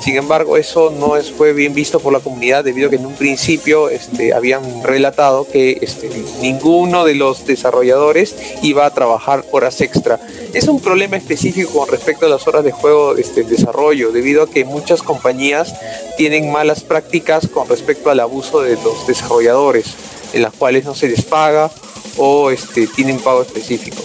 [0.00, 3.06] Sin embargo, eso no es, fue bien visto por la comunidad debido a que en
[3.06, 6.08] un principio este, habían relatado que este,
[6.40, 10.20] ninguno de los desarrolladores iba a trabajar horas extra.
[10.52, 14.50] Es un problema específico con respecto a las horas de juego este, desarrollo, debido a
[14.50, 15.74] que muchas compañías
[16.16, 19.86] tienen malas prácticas con respecto al abuso de los desarrolladores,
[20.32, 21.70] en las cuales no se les paga
[22.16, 24.02] o este, tienen pago específico.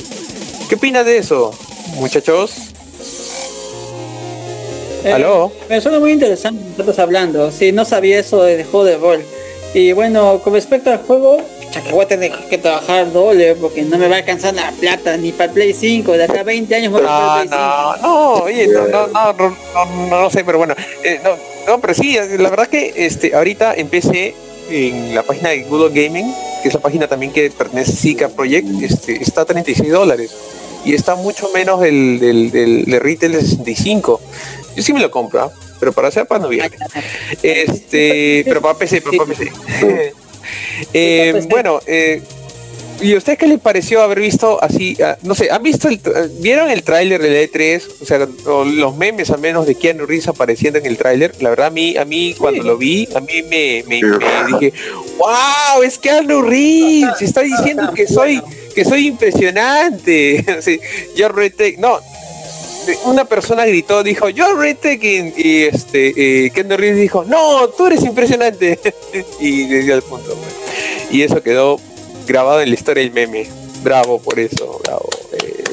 [0.68, 1.52] ¿Qué opinas de eso,
[1.98, 2.71] muchachos?
[5.04, 5.52] Eh, ¿Aló?
[5.70, 7.52] Me suena muy interesante estás hablando.
[7.52, 9.24] Sí, no sabía eso de juego de rol.
[9.74, 11.42] Y bueno, con respecto al juego,
[11.72, 15.16] que voy a tener que trabajar doble porque no me va a alcanzar la plata
[15.18, 16.12] ni para el Play 5.
[16.12, 17.56] De acá a 20 años voy a Play 5.
[17.56, 21.32] no, no, oye, no, no, no, no, no, no, no sé, pero bueno, eh, no,
[21.68, 24.36] no, pero sí, la verdad que este, ahorita empecé
[24.70, 28.30] en la página de Google Gaming, que es la página también que pertenece a Zika
[28.30, 30.32] Project, este, está a 36 dólares
[30.84, 34.20] y está mucho menos del, del, del, del retail de 65.
[34.76, 35.52] Yo sí me lo compro, ¿ah?
[35.80, 36.78] pero para hacer para noviembre.
[37.42, 39.52] Este, pero para PC, pero para PC.
[40.94, 42.22] Eh, bueno, eh,
[43.00, 44.98] ¿y a usted qué le pareció haber visto así?
[45.02, 46.02] ah, no sé, ¿han visto el,
[46.40, 47.82] vieron el tráiler del E3?
[48.02, 51.34] O sea, o los memes al menos de Keanu Reeves apareciendo en el tráiler.
[51.42, 54.74] La verdad a mí, a mí cuando lo vi, a mí me, me- me dije,
[55.18, 58.42] wow, es Keanu Reeves, se está diciendo que soy
[58.74, 60.44] que soy impresionante.
[60.62, 60.80] Sí,
[61.16, 62.06] yo rete, no, de-
[63.06, 67.88] una persona gritó, dijo, yo Retec y, y, este eh, Keanu Reeves dijo, no, tú
[67.88, 68.80] eres impresionante.
[69.40, 70.36] y le dio el punto.
[70.36, 71.12] pues.
[71.12, 71.80] Y eso quedó
[72.28, 73.48] grabado en la historia del meme.
[73.84, 75.10] Bravo por eso, bravo.
[75.34, 75.64] Eh,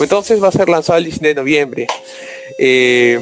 [0.00, 1.86] entonces va a ser lanzado el 19 de noviembre.
[2.58, 3.18] Eh,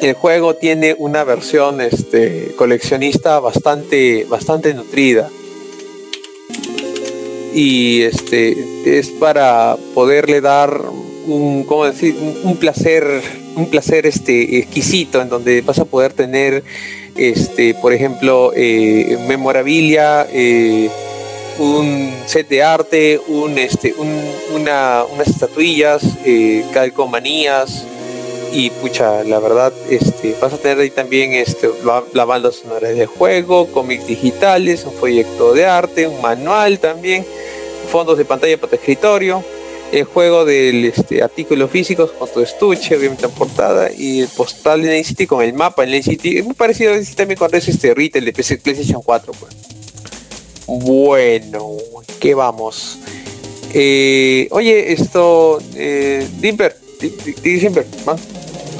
[0.00, 5.30] el juego tiene una versión este, coleccionista bastante, bastante nutrida
[7.56, 10.78] y este es para poderle dar
[11.26, 12.14] un cómo decir
[12.44, 13.04] un, placer
[13.56, 16.62] un placer este exquisito en donde vas a poder tener
[17.16, 20.88] este por ejemplo eh, memorabilia eh,
[21.58, 27.84] un set de arte un este un- una, unas estatuillas eh, calcomanías
[28.52, 32.88] y pucha la verdad este vas a tener ahí también este la, la banda sonora
[32.88, 37.24] del juego cómics digitales un proyecto de arte un manual también
[37.90, 39.44] fondos de pantalla para tu escritorio,
[39.96, 44.82] el juego del este, artículos físicos con tu estuche, obviamente en portada, y el postal
[44.82, 46.38] de Lane City con el mapa en Lane City.
[46.38, 49.32] Es muy parecido a también cuando es este retail de PC, PlayStation 4.
[49.32, 49.52] Pues.
[50.66, 51.76] Bueno,
[52.20, 52.98] ¿qué vamos?
[53.72, 58.16] Eh, oye, esto, eh, Dimper, Di- Di- Di- Dimper, ¿ah?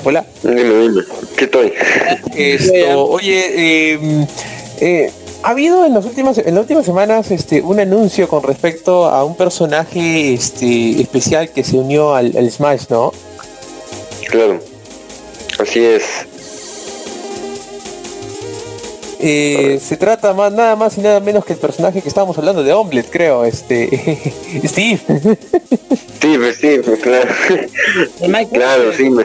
[0.04, 0.26] hola.
[0.42, 1.02] Dime, dime.
[1.36, 1.72] ¿Qué estoy?
[2.34, 4.26] Esto, oye, eh,
[4.80, 5.12] eh,
[5.42, 9.24] ha habido en las últimas en las últimas semanas este un anuncio con respecto a
[9.24, 13.12] un personaje este especial que se unió al, al Smash, ¿no?
[14.28, 14.60] Claro.
[15.58, 16.02] Así es.
[19.18, 22.62] Eh, se trata más nada más y nada menos que el personaje que estábamos hablando
[22.62, 23.88] de Omelette, creo, este
[24.64, 25.00] Steve.
[26.20, 27.30] Sí, pues sí, pues claro.
[28.52, 29.08] Claro, sí.
[29.08, 29.24] me-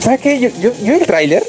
[0.00, 0.40] ¿Sabes qué?
[0.40, 1.44] Yo, yo, yo el tráiler,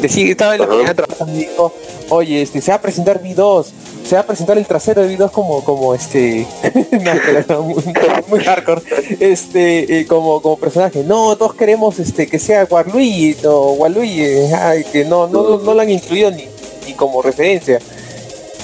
[0.00, 1.72] decía, estaba en la mañana trabajando y dijo,
[2.10, 3.66] oye, este, se va a presentar V2,
[4.04, 6.46] se va a presentar el trasero de V2 como, como este,
[7.48, 8.82] no, muy, hardcore,
[9.18, 11.02] este, eh, como, como personaje.
[11.02, 14.50] No, todos queremos este, que sea Waluigi, o Waluigi,
[14.92, 16.46] que no, no, no lo han incluido ni,
[16.86, 17.80] ni como referencia.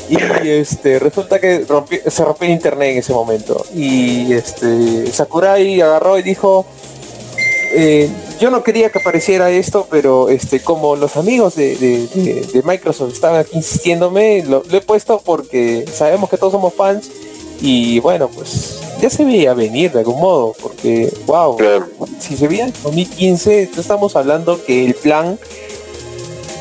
[0.09, 1.65] Y este, resulta que
[2.07, 3.65] se rompió el internet en ese momento.
[3.75, 6.65] Y este, Sakurai agarró y dijo,
[7.79, 8.09] eh,
[8.41, 12.63] yo no quería que apareciera esto, pero este, como los amigos de, de- de- de
[12.63, 17.11] Microsoft estaban aquí insistiéndome, lo, lo he puesto porque sabemos que todos somos fans
[17.61, 21.87] y bueno, pues ya se veía venir de algún modo, porque wow, Claro.
[22.19, 25.39] si se veía en 2015, entonces estamos hablando que el plan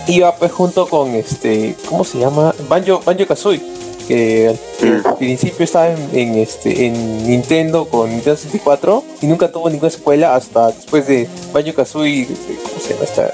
[0.08, 2.54] iba pues junto con este, ¿cómo se llama?
[2.70, 3.62] Banjo, Banjo Kazooie,
[4.08, 5.16] que al Mm.
[5.18, 10.36] principio estaba en, en, este en Nintendo con Nintendo 64 y nunca tuvo ninguna secuela
[10.36, 13.32] hasta después de Banjo Kazooie, ¿cómo se llama esta?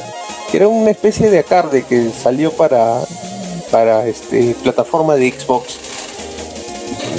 [0.52, 3.02] Que era una especie de arcade que salió para
[3.72, 5.78] para este plataforma de Xbox.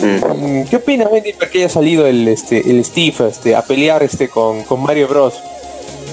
[0.03, 0.65] Mm.
[0.69, 4.63] ¿Qué opinas, Wendy, porque haya salido el este el Steve este, a pelear este con,
[4.65, 5.35] con Mario Bros?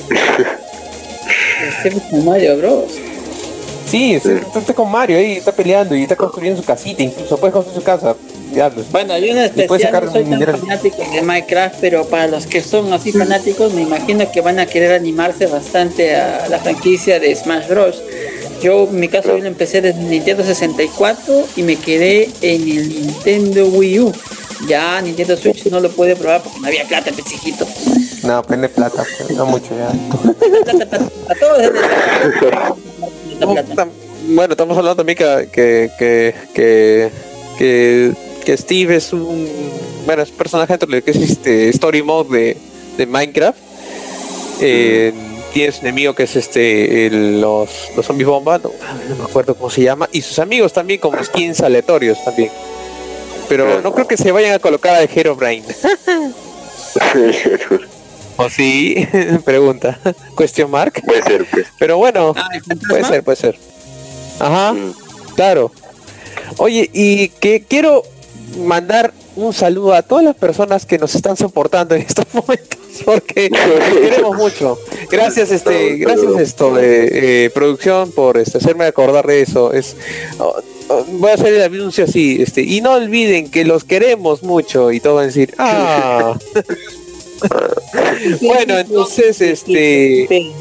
[1.79, 3.08] Steve con Mario Bros.
[3.89, 7.53] Sí, está, está con Mario ahí, está peleando y está construyendo su casita, incluso puede
[7.53, 8.15] construir su casa.
[8.53, 8.87] Diablos.
[8.91, 10.57] Bueno, hay una Y puede especial, sacar no soy tan mineral.
[10.57, 14.65] fanático de Minecraft, pero para los que son así fanáticos, me imagino que van a
[14.65, 18.01] querer animarse bastante a la franquicia de Smash Bros.
[18.61, 22.89] Yo, en mi caso, yo lo empecé desde Nintendo 64 y me quedé en el
[22.89, 24.13] Nintendo Wii U.
[24.67, 27.67] Ya Nintendo Switch no lo pude probar porque no había plata, pesijito.
[28.23, 29.89] No, pene plata, pues, no mucho ya.
[30.17, 31.71] Plata, plata, a todos
[33.47, 33.75] plata.
[33.75, 33.89] Tam-
[34.35, 37.09] Bueno, estamos hablando también que, que, que, que,
[37.57, 38.11] que,
[38.45, 39.47] que Steve es un
[40.05, 42.57] bueno, es un personaje dentro de lo que es este story mode de,
[42.97, 43.57] de Minecraft.
[44.61, 45.13] Eh,
[45.53, 48.71] Tienes un enemigo que es este el- los, los zombies bomba, no,
[49.09, 52.51] no me acuerdo cómo se llama, y sus amigos también como skins aleatorios también.
[53.47, 55.63] Pero no creo que se vayan a colocar a Herobrine.
[58.39, 59.05] ¿O sí?
[59.45, 59.99] Pregunta.
[60.37, 61.01] Question mark.
[61.05, 61.67] Puede ser, pues.
[61.77, 62.47] Pero bueno, Ah,
[62.87, 63.57] puede ser, puede ser.
[64.39, 64.93] Ajá, Mm.
[65.35, 65.71] claro.
[66.57, 68.03] Oye, y que quiero
[68.65, 73.49] mandar un saludo a todas las personas que nos están soportando en estos momentos, porque
[73.49, 74.79] los queremos mucho.
[75.11, 79.73] Gracias, este, gracias esto de eh, producción por este, hacerme acordar de eso.
[79.73, 79.95] Es,
[80.39, 80.55] oh,
[80.87, 84.91] oh, voy a hacer el anuncio así, este, y no olviden que los queremos mucho
[84.93, 86.35] y todo van a decir, ah.
[88.41, 90.51] bueno, entonces, este,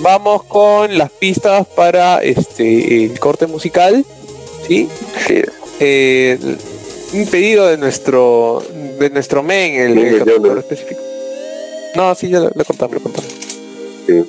[0.00, 4.04] vamos con las pistas para este el corte musical
[4.66, 4.88] sí
[5.26, 5.42] Sí.
[5.80, 6.38] Eh,
[7.12, 8.62] un pedido de nuestro
[8.98, 10.00] de nuestro men el, Sí,
[10.30, 11.00] el lo- específico
[11.94, 13.30] no sí ya lo, lo contamos lo contamos
[14.06, 14.22] sí.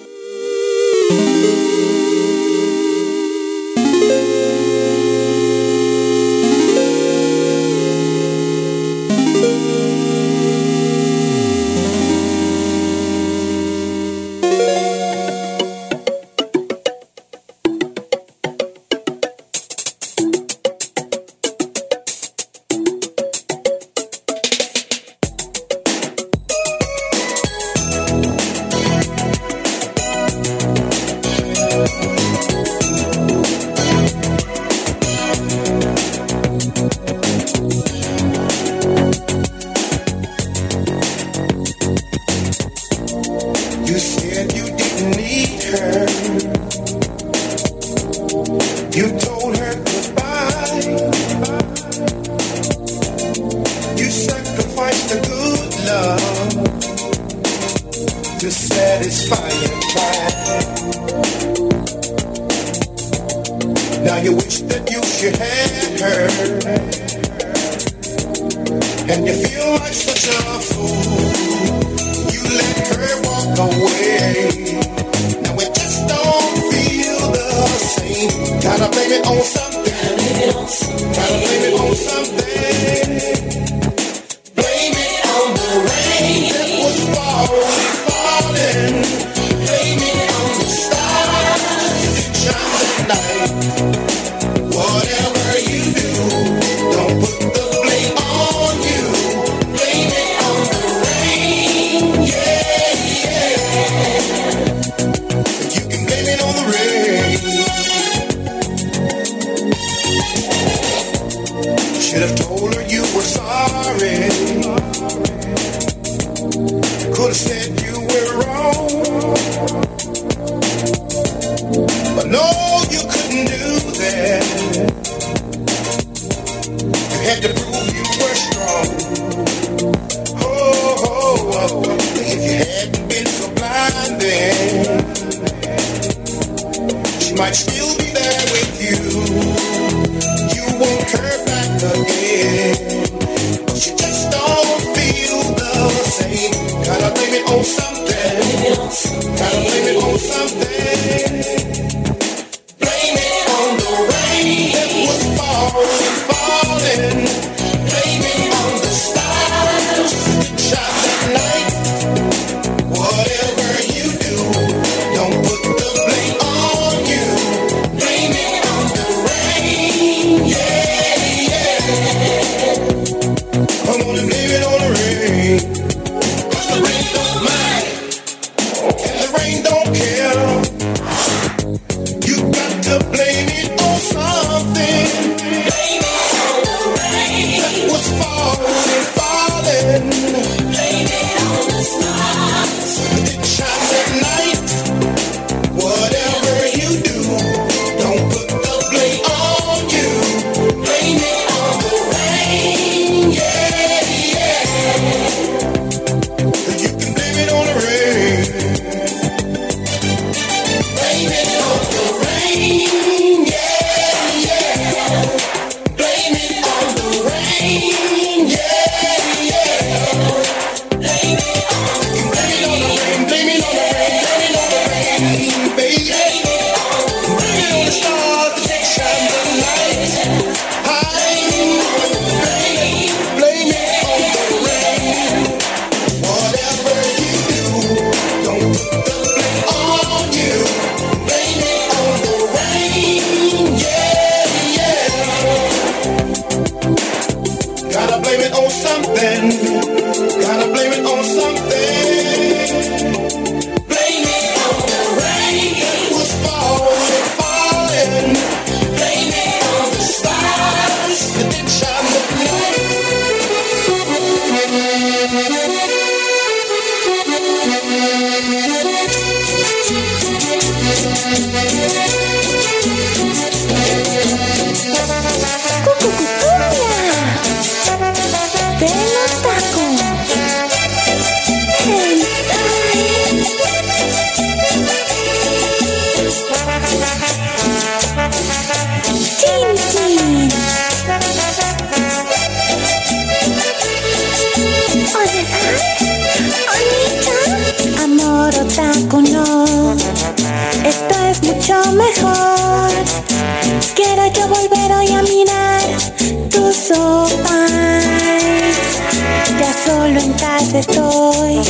[309.60, 311.62] Ya solo en casa estoy,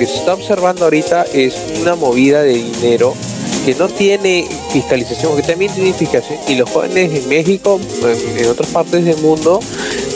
[0.00, 3.14] que se está observando ahorita es una movida de dinero
[3.66, 8.46] que no tiene fiscalización, que también tiene fiscalización, y los jóvenes en México, en, en
[8.48, 9.60] otras partes del mundo,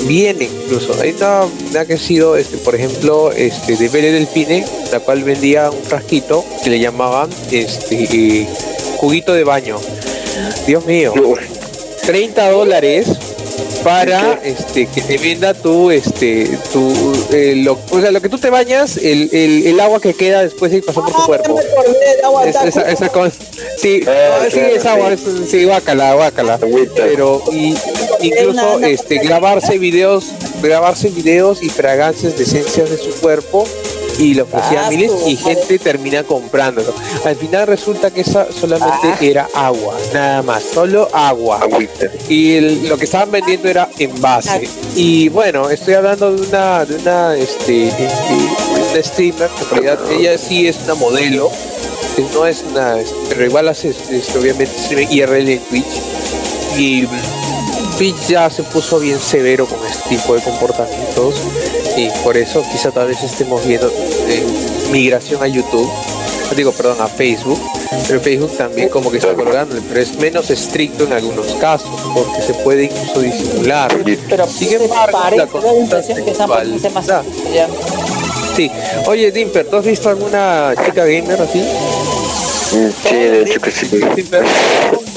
[0.06, 0.98] vienen incluso.
[1.02, 5.00] Hay una, una que ha sido, este, por ejemplo, este, de Belle del Pine, la
[5.00, 8.48] cual vendía un frasquito que le llamaban este, eh,
[8.96, 9.76] juguito de baño.
[10.66, 11.12] Dios mío,
[12.06, 13.08] 30 dólares
[13.84, 16.92] para este que te venda tu este tu
[17.32, 20.42] eh, lo, o sea, lo que tú te bañas el, el, el agua que queda
[20.42, 21.60] después de pasar por tu cuerpo.
[22.46, 23.36] Es- esa, esa cosa-
[23.78, 25.24] sí, Ah, no, sí es agua sí.
[25.44, 26.58] es- sí guácala guácala.
[26.96, 27.76] Pero y,
[28.22, 30.26] incluso este grabarse videos
[30.62, 33.66] grabarse videos y fragancias de esencias de su cuerpo
[34.18, 36.92] y lo ofrecían Ah, miles y gente termina comprándolo.
[37.24, 39.18] Al final resulta que esa solamente Ah.
[39.20, 41.60] era agua nada más solo agua.
[41.62, 42.06] Agüita.
[42.28, 44.68] y el- lo que estaban vendiendo era envase.
[44.96, 47.90] Y bueno estoy hablando de una de una este
[48.92, 51.50] una streamer que en realidad ella sí es una modelo
[52.32, 52.96] no es una
[53.28, 54.72] pero igual hace este, obviamente
[55.10, 55.84] IRL en Twitch.
[56.76, 57.06] Y
[57.98, 61.34] Twitch ya se puso bien severo con este tipo de comportamientos
[61.96, 64.44] y por eso quizá tal vez estemos viendo eh,
[64.90, 65.90] migración a YouTube
[66.56, 67.60] digo perdón a Facebook
[68.06, 72.42] pero Facebook también como que está colgándole pero es menos estricto en algunos casos porque
[72.42, 73.96] se puede incluso disimular
[74.28, 77.06] Pero Sin embargo, la impresión que más
[78.56, 78.70] sí
[79.06, 81.64] oye Dimper ¿tú has visto alguna chica gamer así?
[82.70, 83.86] Sí, de hecho que sí.
[84.16, 84.44] Dimper,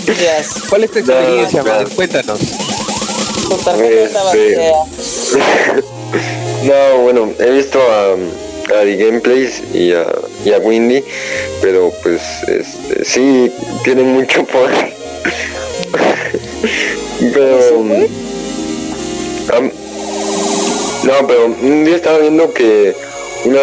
[0.05, 1.89] Yes, ¿cuál es tu experiencia No, no.
[1.89, 2.39] cuéntanos
[3.49, 5.83] tu tarjeta Este.
[6.67, 10.05] No, bueno, he visto a, a The Gameplays y a,
[10.43, 11.01] y a Windy,
[11.61, 13.51] pero pues este, sí,
[13.83, 14.93] tienen mucho poder.
[17.33, 17.83] pero...
[19.55, 19.71] am-
[21.03, 22.93] no, pero un día estaba viendo que
[23.45, 23.61] una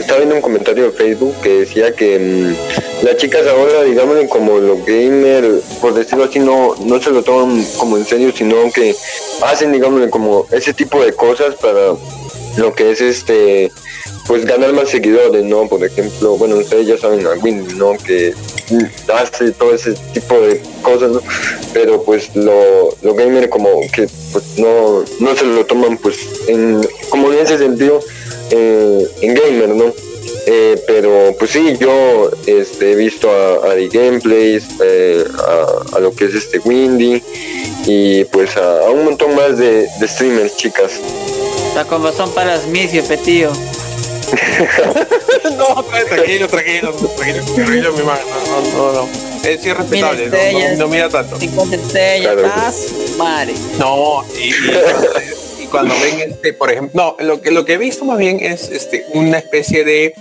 [0.00, 4.58] estaba viendo un comentario de Facebook que decía que mm, las chicas ahora digamos como
[4.58, 8.96] los gamer por decirlo así no no se lo toman como en serio sino que
[9.42, 11.92] hacen digamos como ese tipo de cosas para
[12.56, 13.72] lo que es este
[14.26, 18.34] pues ganar más seguidores no por ejemplo bueno ustedes ya saben a Windy no que
[19.12, 21.20] hace todo ese tipo de cosas no
[21.72, 26.16] pero pues lo, lo gamer como que pues no no se lo toman pues
[26.48, 28.00] en como en ese sentido
[28.50, 29.92] eh, en gamer no
[30.46, 35.24] Eh, pero pues sí yo este he visto a, a The Gameplays eh,
[35.94, 37.22] a, lo que es este Windy
[37.86, 41.00] y pues a, un montón más de streamers chicas
[41.74, 43.50] Está con razón para las misio, petío.
[45.58, 48.20] no, tranquilo, tranquilo, tranquilo, tranquilo, mi hermano.
[48.46, 49.08] No, no, no.
[49.48, 50.78] Es sí es respetable, Mira, no, no, estrellas.
[50.78, 51.38] no mira tanto.
[51.40, 52.48] 50 estrellas, Claro.
[52.56, 52.86] más,
[53.18, 53.54] madre.
[53.80, 57.78] No, y, y- y cuando ven este, por ejemplo, no, lo que lo que he
[57.78, 60.14] visto más bien es este una especie de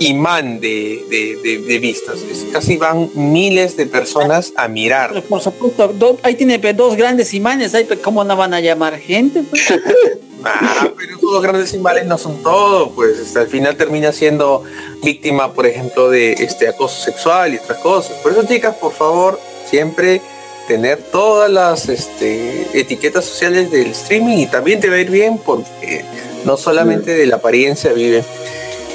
[0.00, 2.16] imán de, de, de- de vistas.
[2.32, 5.22] Es- casi van miles de personas a mirar.
[5.24, 8.60] Por supuesto, do- ahí tiene pe, dos grandes imanes, ahí, pe, ¿cómo no van a
[8.60, 9.42] llamar gente?
[9.42, 9.62] pues?
[10.44, 14.62] Ah, pero todos los grandes imanes no son todo, pues este, al final termina siendo
[15.02, 18.16] víctima, por ejemplo, de este acoso sexual y otras cosas.
[18.18, 19.38] Por eso, chicas, por favor,
[19.68, 20.20] siempre
[20.68, 25.38] tener todas las este, etiquetas sociales del streaming y también te va a ir bien
[25.38, 26.04] porque
[26.44, 28.24] no solamente de la apariencia vive.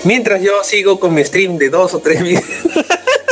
[0.04, 2.44] Mientras yo sigo con mi stream de dos o tres videos.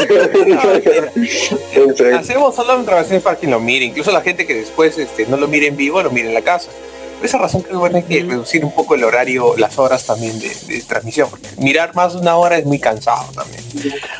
[2.17, 5.47] Hacemos solo grabaciones para quien lo mire, incluso la gente que después este, no lo
[5.47, 6.69] mire en vivo, lo mire en la casa.
[7.17, 10.05] Por esa razón creo que van a que reducir un poco el horario, las horas
[10.05, 13.61] también de, de transmisión, porque mirar más de una hora es muy cansado también.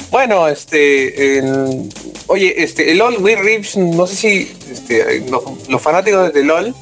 [0.09, 1.89] Bueno, este, el-
[2.27, 6.73] oye, este, el LOL Will Rips, no sé si este, los, los fanáticos de LOL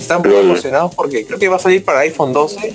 [0.00, 2.72] están muy emocionados porque creo que va a salir para iPhone 12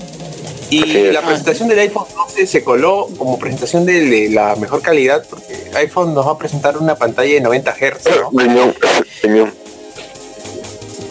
[0.71, 5.25] y la presentación del iPhone 12 se coló como presentación de, de la mejor calidad
[5.29, 8.29] porque iPhone nos va a presentar una pantalla de 90 Hz, ¿no?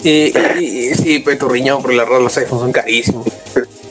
[0.05, 3.27] Y, y- sí, pues tu riñón, por la verdad los iPhones son carísimos.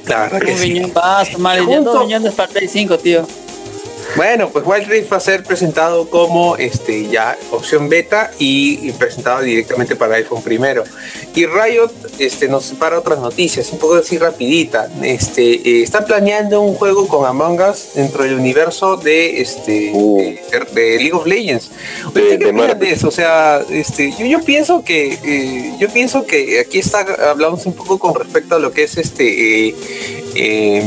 [0.07, 0.81] La verdad que sí.
[0.93, 3.27] vas, madre, ya dos riñones para Play 5, tío.
[4.15, 8.91] Bueno, pues Wild Rift va a ser presentado como este ya opción beta y, y
[8.93, 10.85] presentado directamente para iPhone primero.
[11.35, 14.89] Y Riot este, nos separa otras noticias, un poco así rapidita.
[15.03, 20.17] Este, eh, está planeando un juego con Among Us dentro del universo de este Uh.
[20.51, 21.69] de, de League of Legends.
[21.69, 22.79] De- ¿Ustedes qué de opinan Marvel.
[22.79, 23.07] de eso?
[23.07, 27.73] O sea, este, yo, yo pienso que eh, yo pienso que aquí está hablamos un
[27.73, 29.75] poco con respecto a lo que es este eh,
[30.35, 30.83] eh,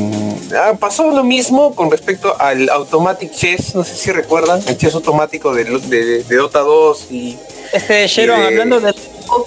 [0.54, 4.94] ah, pasó lo mismo con respecto al Automatic Chess, no sé si recuerdan, el chess
[4.94, 7.36] automático de, de, de Dota 2 y
[7.72, 8.94] Este, Sharon, hablando de...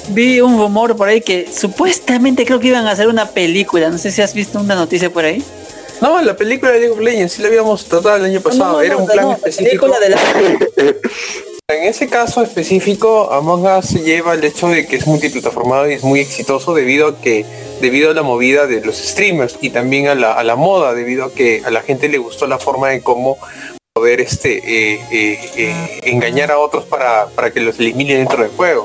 [0.09, 3.89] Vi un rumor por ahí que supuestamente creo que iban a hacer una película.
[3.89, 5.43] No sé si has visto una noticia por ahí.
[6.01, 8.71] no, la película de League of Legends sí la habíamos tratado el año pasado, No,
[8.74, 9.88] no, era un plan la específico.
[9.88, 10.19] de la-
[11.69, 16.03] En ese caso específico, Among Us lleva el hecho de que es multiplataformado y es
[16.03, 17.45] muy exitoso debido a que
[17.80, 21.24] debido a la movida de los streamers y también a la, a la moda, debido
[21.26, 23.38] a que a la gente le gustó la forma de cómo
[23.93, 28.51] poder este eh, eh, eh, engañar a otros para, para que los elimine dentro del
[28.51, 28.84] juego.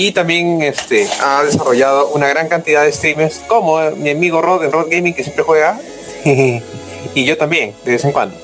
[0.00, 4.70] Y también este ha desarrollado una gran cantidad de streamers como mi amigo Rod en
[4.70, 5.80] Rod Gaming que siempre juega
[6.24, 8.36] y yo también de vez en cuando.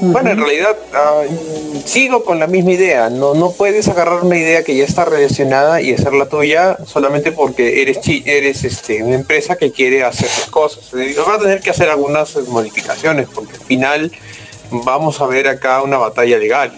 [0.00, 1.24] Bueno, en realidad ah,
[1.84, 3.10] sigo con la misma idea.
[3.10, 7.82] No, no puedes agarrar una idea que ya está relacionada y hacerla tuya solamente porque
[7.82, 10.90] eres eres este, una empresa que quiere hacer sus cosas.
[10.94, 14.12] Eh, Va a tener que hacer algunas modificaciones porque al final
[14.70, 16.72] vamos a ver acá una batalla legal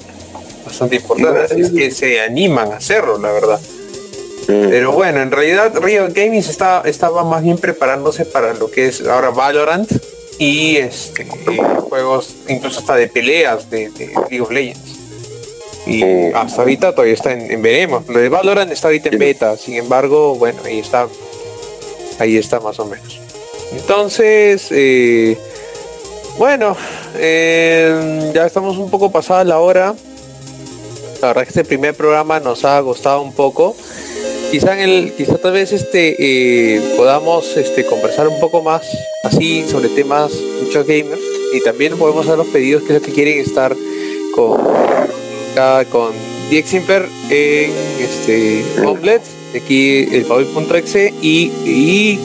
[0.66, 1.40] bastante importante.
[1.40, 3.60] Así es que se animan a hacerlo, la verdad.
[4.46, 9.04] Pero bueno, en realidad Riot Gaming está, estaba más bien preparándose para lo que es
[9.04, 9.90] ahora Valorant
[10.38, 11.26] y este
[11.88, 14.96] juegos incluso hasta de peleas de, de League of Legends.
[15.86, 16.02] Y
[16.32, 18.06] hasta ahorita todavía está en, en veremos.
[18.08, 21.08] Lo de Valorant está ahorita en beta, sin embargo, bueno, ahí está.
[22.18, 23.20] Ahí está más o menos.
[23.72, 25.36] Entonces, eh,
[26.38, 26.76] bueno,
[27.16, 29.94] eh, ya estamos un poco pasada la hora.
[31.20, 33.76] La verdad que este primer programa nos ha gustado un poco.
[34.50, 38.82] Quizá en el, quizá tal vez este eh, podamos este conversar un poco más
[39.24, 41.20] así sobre temas muchos gamers
[41.52, 43.74] y también podemos hacer los pedidos que es que quieren estar
[44.34, 44.60] con
[45.52, 46.12] acá con
[46.48, 52.20] Diex Simper en este Omelette, aquí el Paul.exe y y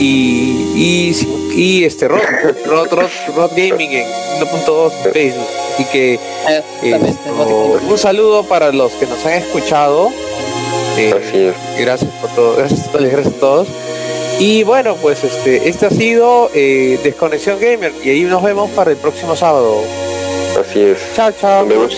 [0.00, 1.14] y, y,
[1.54, 2.20] y este Rod,
[2.66, 4.06] Rod, Rod, Rod Gaming en
[4.40, 5.46] 1.2 en Facebook.
[5.74, 10.10] Así que Exactamente, esto, un saludo para los que nos han escuchado.
[10.96, 11.54] Eh, Así es.
[11.78, 13.68] gracias por todo, gracias a todos, gracias a todos.
[14.38, 18.90] Y bueno, pues este, este ha sido eh, Desconexión Gamer y ahí nos vemos para
[18.90, 19.82] el próximo sábado.
[20.58, 20.98] Así es.
[21.14, 21.64] Chao, chao.
[21.64, 21.96] Nos vemos.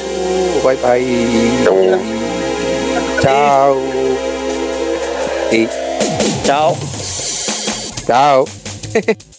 [0.63, 1.65] Bye bye.
[3.21, 3.77] Chao.
[6.45, 6.77] Chao.
[8.07, 8.45] chao.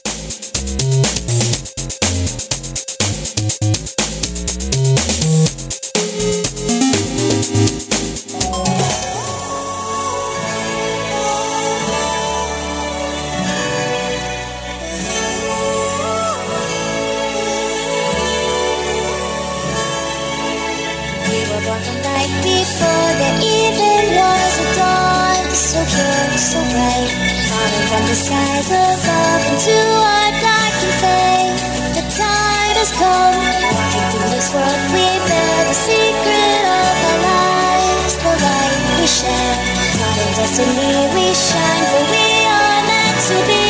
[28.15, 31.59] the skies above Into our darkened fate
[31.99, 33.35] The time has come.
[33.75, 39.55] Walking through this world we bear The secret of our lives The light we share
[39.99, 43.64] Not in destiny we shine For we